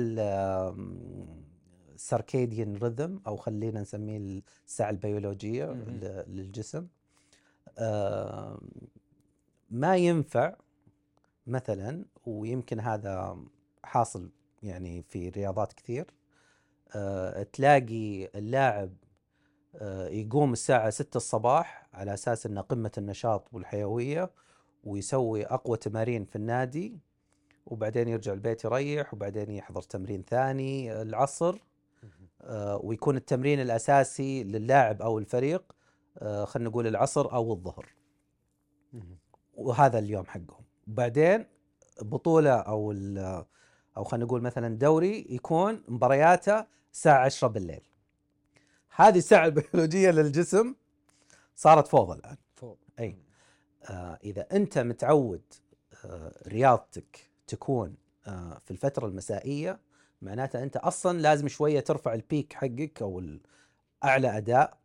[1.95, 5.65] الساركيديان ريذم أو خلينا نسميه الساعة البيولوجية
[6.27, 6.87] للجسم.
[9.69, 10.55] ما ينفع
[11.47, 13.37] مثلا ويمكن هذا
[13.83, 14.29] حاصل
[14.63, 16.05] يعني في رياضات كثير
[16.95, 18.93] آه تلاقي اللاعب
[19.75, 24.31] آه، يقوم الساعة 6 الصباح على أساس أنه قمة النشاط والحيوية
[24.83, 26.99] ويسوي أقوى تمارين في النادي
[27.65, 31.57] وبعدين يرجع البيت يريح وبعدين يحضر تمرين ثاني العصر
[32.41, 35.63] آه، ويكون التمرين الأساسي للاعب أو الفريق
[36.17, 37.85] آه، خلينا نقول العصر أو الظهر.
[39.53, 40.63] وهذا اليوم حقهم.
[40.87, 41.45] بعدين
[42.01, 43.45] بطولة أو ال-
[43.97, 47.81] أو خلينا نقول مثلا دوري يكون مبارياته الساعة 10 بالليل.
[48.95, 50.75] هذه الساعة البيولوجية للجسم
[51.55, 52.37] صارت فوضى الآن.
[52.55, 53.17] فوق أي.
[53.83, 55.41] آه إذا أنت متعود
[56.05, 57.95] آه رياضتك تكون
[58.27, 59.79] آه في الفترة المسائية
[60.21, 63.41] معناته أنت أصلا لازم شوية ترفع البيك حقك أو ال-
[64.03, 64.77] أعلى أداء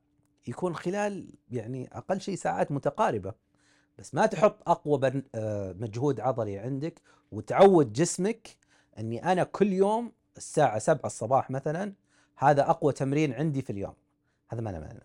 [0.49, 3.35] يكون خلال يعني أقل شيء ساعات متقاربة.
[3.99, 7.01] بس ما تحط أقوى بن- آه مجهود عضلي عندك
[7.33, 8.49] وتعود جسمك
[8.99, 11.93] أني أنا كل يوم الساعة 7 الصباح مثلا
[12.37, 13.95] هذا أقوى تمرين عندي في اليوم.
[14.49, 15.01] هذا ما له معنى.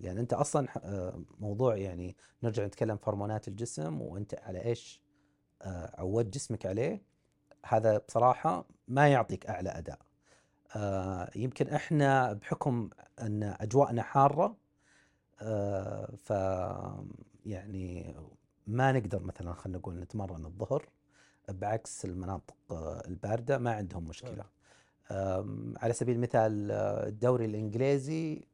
[0.00, 5.00] لأن أنت أصلا آه، موضوع يعني نرجع نتكلم في هرمونات الجسم وأنت على آه،
[5.62, 7.02] عودت جسمك عليه
[7.66, 9.98] هذا بصراحة ما يعطيك أعلى أداء.
[10.76, 12.90] آه، يمكن إحنا بحكم
[13.20, 14.56] أن أجواءنا حارة
[15.42, 16.30] آه، ف
[17.46, 18.16] يعني
[18.66, 20.88] ما نقدر مثلا خلينا نقول نتمرن الظهر
[21.48, 24.44] بعكس المناطق آه، الباردة ما عندهم مشكلة.
[25.76, 28.44] على سبيل المثال آه، الدوري الإنجليزي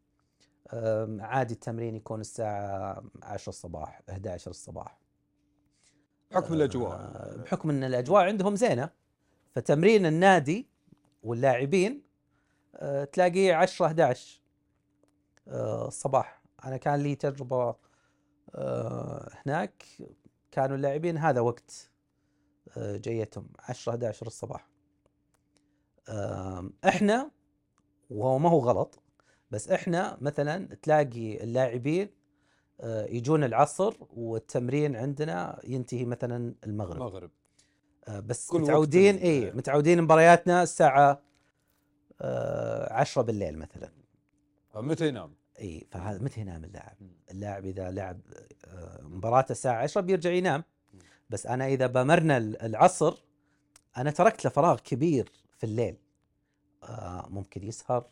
[1.20, 4.98] عادي التمرين يكون الساعة 10 الصباح 11 الصباح.
[6.35, 6.93] بحكم الأجواء.
[6.93, 8.91] آه، بحكم إن الأجواء عندهم زينة.
[9.55, 10.68] فتمرين النادي
[11.22, 12.03] واللاعبين
[12.76, 14.41] آه، تلاقيه 10 11
[15.49, 17.76] آه، الصباح أنا كان لي تجربة
[18.55, 19.85] آه، هناك.
[20.51, 21.91] كانوا اللاعبين هذا وقت
[22.78, 24.68] جيتهم 10 11 الصباح.
[26.89, 27.30] إحنا
[28.11, 29.03] وهو ما هو غلط
[29.51, 32.09] بس إحنا مثلا تلاقي اللاعبين
[32.82, 36.96] يجون العصر والتمرين عندنا ينتهي مثلا المغرب.
[36.96, 37.30] المغرب.
[38.08, 41.22] آه، بس متعودين اي متعودين مبارياتنا الساعة
[42.20, 43.92] آه، عشرة بالليل مثلا.
[44.74, 46.96] فمتى ينام؟ إي فهذا متى ينام اللاعب؟
[47.30, 48.20] اللاعب إذا لعب
[48.64, 50.64] آه، مباراته الساعة عشرة بيرجع ينام.
[51.30, 53.24] بس أنا إذا بمرنا ال- العصر
[53.96, 55.96] أنا تركت له فراغ كبير في الليل.
[56.82, 58.06] آه، ممكن يسهر.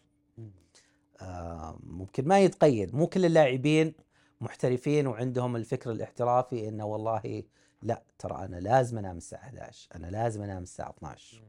[1.20, 2.94] آه، ممكن ما يتقيد.
[2.94, 3.94] مو كل اللاعبين
[4.42, 7.42] محترفين وعندهم الفكر الاحترافي إنه والله
[7.82, 11.42] لا ترى أنا لازم أنام الساعة 11 أنا لازم أنام الساعة 12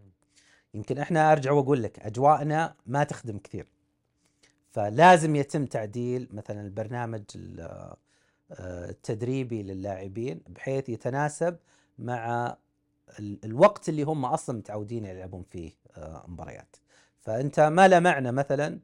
[0.74, 3.68] يمكن إحنا أرجع وأقول لك أجواءنا ما تخدم كثير.
[4.72, 7.60] فلازم يتم تعديل مثلا البرنامج ال-
[8.52, 11.58] آه، التدريبي للاعبين بحيث يتناسب
[12.00, 12.56] مع
[13.20, 16.76] ال- الوقت اللي هم أصلا متعودين يلعبون فيه آه، مباريات.
[17.22, 18.80] فأنت ما له معنى مثلا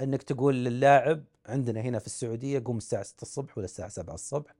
[0.00, 4.54] إنك تقول للاعب عندنا هنا في السعودية قوم الساعة 6 الصبح ولا الساعة 7 الصبح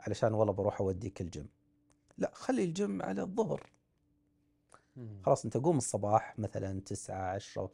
[0.00, 1.48] علشان والله بروح أوديك الجيم.
[2.18, 3.70] لا خلي الجيم على الظهر.
[5.22, 7.70] خلاص أنت قوم الصباح مثلا 9 10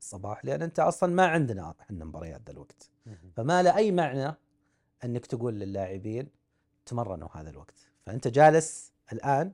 [0.00, 2.90] الصباح لأن أنت أصلا ما عندنا إحنا مباريات ذا الوقت.
[3.36, 4.34] فما له أي معنى
[5.04, 6.28] إنك تقول للاعبين
[6.86, 7.88] تمرنوا هذا الوقت.
[8.06, 9.52] فأنت جالس الآن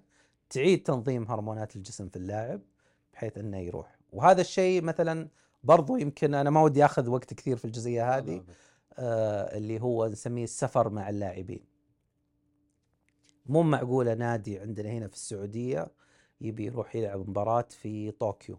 [0.51, 2.61] تعيد تنظيم هرمونات الجسم في اللاعب
[3.13, 3.99] بحيث إنه يروح.
[4.13, 5.29] وهذا الشيء مثلا
[5.63, 8.45] برضو يمكن أنا ما ودي أخذ وقت كثير في الجزئية هذه
[8.99, 11.65] آه اللي هو نسميه السفر مع اللاعبين.
[13.47, 15.87] مو معقولة نادي عندنا هنا في السعودية
[16.41, 18.59] يبي يروح يلعب مباراة في طوكيو.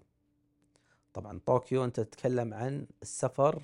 [1.14, 3.62] طبعا طوكيو أنت تتكلم عن السفر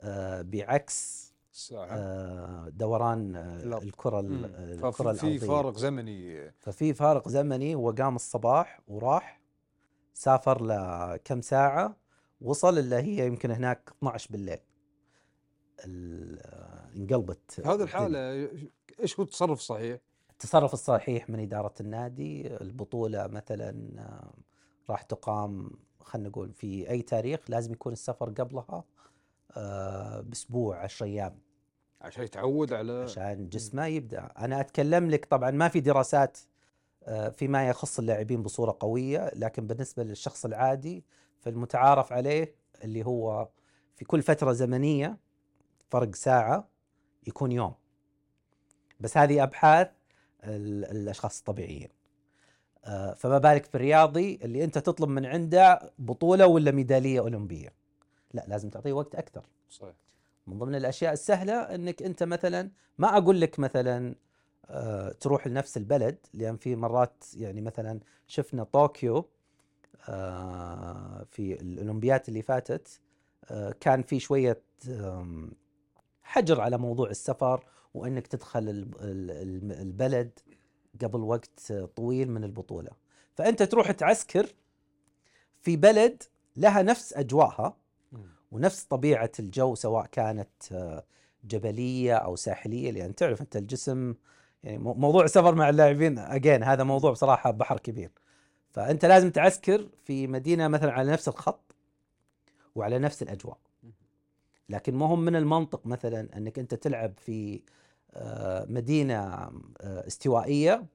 [0.00, 1.30] آه بعكس
[1.72, 3.78] آه دوران آه.
[3.78, 4.44] الكرة ال- مم.
[4.44, 6.50] الكره ففي الارضيه في فارق زمني.
[6.58, 9.40] ففي فارق زمني هو قام الصباح وراح
[10.14, 11.96] سافر لكم ساعة
[12.40, 14.58] وصل اللي هي يمكن هناك 12 بالليل
[15.84, 16.40] ال-
[16.96, 17.82] انقلبت هذه.
[17.82, 18.48] الحالة
[19.00, 19.98] إيش هو التصرف الصحيح؟
[20.30, 24.34] التصرف الصحيح من إدارة النادي البطولة مثلا آه،
[24.90, 25.70] راح تقام
[26.00, 28.84] خلينا نقول في أي تاريخ لازم يكون السفر قبلها
[29.56, 31.38] آه، بأسبوع 10 أيام
[32.00, 36.38] عشان يتعود على عشان جسمه يبدأ أنا أتكلم لك طبعا ما في دراسات
[37.04, 41.04] آه، فيما يخص اللاعبين بصورة قوية لكن بالنسبة للشخص العادي
[41.40, 43.48] فالمتعارف عليه اللي هو
[43.96, 45.18] في كل فترة زمنية
[45.90, 46.68] فرق ساعة
[47.26, 47.74] يكون يوم.
[49.00, 49.88] بس هذه أبحاث
[50.44, 51.88] ال- الأشخاص الطبيعيين.
[52.84, 57.72] آه، فما بالك في الرياضي اللي أنت تطلب من عنده بطولة ولا ميدالية أولمبية.
[58.34, 59.46] لا لازم تعطيه وقت أكثر.
[59.70, 59.94] صحيح.
[60.46, 64.14] من ضمن الأشياء السهلة إنك أنت مثلا ما أقول لك مثلا
[64.66, 69.28] آه، تروح لنفس البلد لأن في مرات يعني مثلا شفنا طوكيو
[71.30, 73.00] في الأولمبيات اللي فاتت
[73.50, 74.62] آه، كان في شوية
[76.22, 78.88] حجر على موضوع السفر وإنك تدخل
[79.80, 80.30] البلد
[81.04, 82.90] قبل وقت طويل من البطولة.
[83.36, 84.46] فأنت تروح تعسكر
[85.62, 86.22] في بلد
[86.56, 87.76] لها نفس أجواءها
[88.52, 91.04] ونفس طبيعة الجو سواء كانت آه،
[91.44, 94.14] جبلية أو ساحلية لأن تعرف أنت الجسم
[94.64, 98.10] يعني مو- موضوع السفر مع اللاعبين أجين هذا موضوع بصراحة بحر كبير.
[98.70, 101.74] فأنت لازم تعسكر في مدينة مثلا على نفس الخط
[102.74, 103.58] وعلى نفس الأجواء.
[104.68, 107.62] لكن ما هم من المنطق مثلا أنك أنت تلعب في
[108.14, 110.86] آه، مدينة آه، استوائية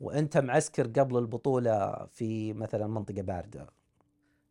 [0.00, 3.66] وأنت معسكر قبل البطولة في مثلا منطقة باردة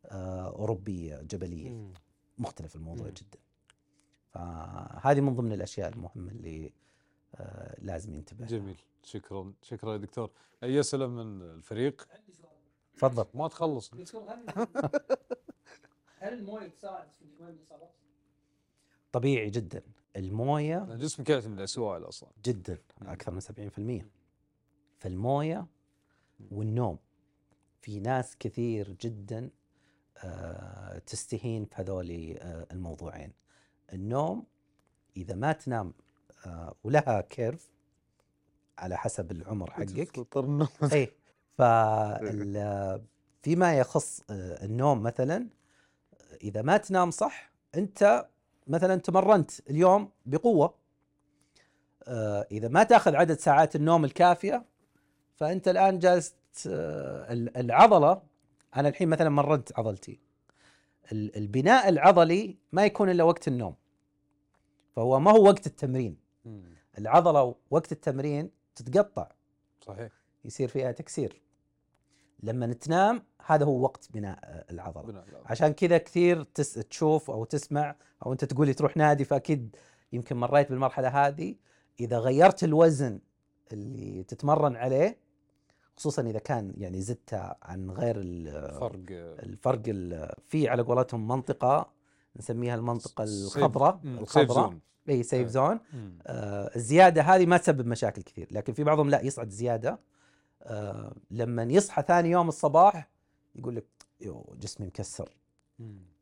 [0.04, 1.92] آه، أوروبية جبلية.
[2.38, 3.08] مختلف الموضوع.
[3.08, 3.38] جدا.
[4.30, 6.72] فهذه من ضمن الأشياء المهمة اللي
[7.78, 8.46] لازم ينتبه.
[8.46, 8.76] جميل.
[9.04, 9.52] شكرا.
[9.62, 10.30] شكرا يا دكتور.
[10.62, 12.08] أي أسئلة من الفريق؟
[12.96, 13.26] تفضل.
[13.34, 13.90] ما تخلص.
[16.18, 17.94] هل الموية تساعد في تقويم الإصابات؟
[19.12, 19.82] طبيعي جدا.
[20.16, 22.78] الموية جسمك يعتمد على السوائل أصلا جدا.
[23.02, 24.04] أكثر من 70%
[24.98, 25.66] فالموية
[26.50, 26.98] والنوم.
[27.80, 29.50] في ناس كثير جدا
[30.18, 33.32] آه، تستهين في هذول آه، الموضوعين.
[33.92, 34.46] النوم
[35.16, 35.92] إذا ما تنام آه،
[36.84, 37.68] ولها كيرف
[38.78, 39.82] على حسب العمر حقك.
[40.92, 41.12] اي
[41.58, 43.02] فال
[43.42, 45.46] فيما يخص آه، النوم مثلا
[46.42, 48.26] إذا ما تنام صح أنت
[48.66, 50.74] مثلا تمرنت اليوم بقوة
[52.04, 54.64] آه، إذا ما تأخذ عدد ساعات النوم الكافية
[55.36, 56.34] فأنت الآن جالس
[56.66, 58.22] آه، ال- العضلة
[58.76, 60.20] أنا الحين مثلا مرنت عضلتي
[61.12, 63.74] ال- البناء العضلي ما يكون إلا وقت النوم
[64.96, 66.16] فهو ما هو وقت التمرين.
[66.98, 69.28] العضلة وقت التمرين تتقطع.
[69.80, 70.12] صحيح.
[70.44, 71.42] يصير فيها تكسير.
[72.42, 75.02] لما تنام هذا هو وقت بناء العضلة.
[75.02, 75.50] بناء العضلة.
[75.50, 79.76] عشان كذا كثير تس تشوف أو تسمع أو أنت تقولي تروح نادي فأكيد
[80.12, 81.56] يمكن مريت بالمرحلة هذه.
[82.00, 83.20] إذا غيرت الوزن
[83.72, 85.18] اللي تتمرن عليه
[85.96, 89.02] خصوصا إذا كان يعني زدت عن غير ال- فرق
[89.42, 91.92] الفرق ال- في على قولتهم منطقة
[92.36, 94.00] نسميها المنطقة الخضراء.
[94.04, 94.78] الخضراء.
[95.08, 95.48] اي safe.
[95.48, 95.80] zone.
[96.26, 99.98] آه، الزيادة هذه ما تسبب مشاكل كثير لكن في بعضهم لا يصعد زيادة.
[100.62, 103.08] آه، لما يصحى ثاني يوم الصباح
[103.54, 103.86] يقول لك
[104.20, 105.36] يو جسمي مكسر.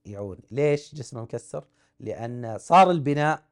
[0.05, 1.64] يعني ليش جسمه مكسر؟
[2.01, 3.43] لأن صار البناء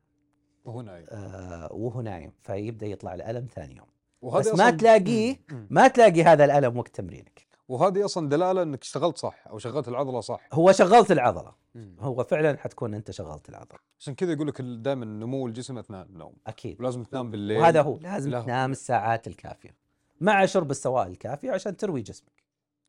[0.65, 1.07] وهو نايم.
[1.09, 3.87] آه، وهو نايم فيبدأ يطلع الألم ثاني يوم.
[4.23, 5.41] وهذه بس ما تلاقيه.
[5.71, 7.48] ما تلاقي هذا الألم وقت تمرينك.
[7.69, 10.49] وهذه أصلا دلالة إنك اشتغلت صح أو شغلت العضلة صح.
[10.53, 11.53] هو شغلت العضلة.
[11.75, 11.97] مم.
[12.01, 13.79] هو فعلا حتكون أنت شغلت العضلة.
[13.99, 16.37] عشان كذا يقول لك دائما نمو الجسم أثناء النوم.
[16.47, 16.81] أكيد.
[16.81, 17.59] ولازم تنام بالليل.
[17.59, 17.99] وهذا هو.
[17.99, 18.43] لازم له.
[18.45, 19.77] تنام الساعات الكافية.
[20.21, 22.45] مع شرب السوائل الكافية عشان تروي جسمك.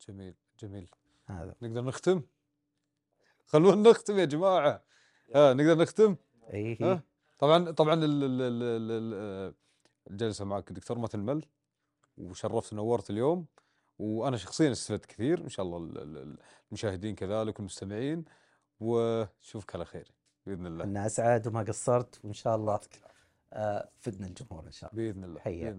[0.07, 0.89] جميل جميل.
[1.25, 1.55] هذا.
[1.61, 2.21] نقدر نختم؟
[3.45, 4.83] خلونا نختم يا جماعة.
[5.35, 6.15] ها نقدر نختم؟
[6.53, 7.03] إي ها؟
[7.39, 9.53] طبعا طبعا ال- ال- ال- ال- ال-
[10.11, 11.45] الجلسه معك دكتور ما تنمل
[12.17, 13.45] وشرفت ونورت اليوم.
[13.99, 15.77] وأنا شخصيا استفدت كثير إن شاء الله
[16.71, 18.25] المشاهدين كذلك والمستمعين
[18.79, 20.11] وشوفك على خير
[20.45, 20.83] بإذن الله.
[20.83, 22.79] أنا أسعد وما قصرت وإن شاء الله
[23.53, 25.03] آه، فدنا الجمهور إن شاء الله.
[25.03, 25.75] بإذن الله حياك.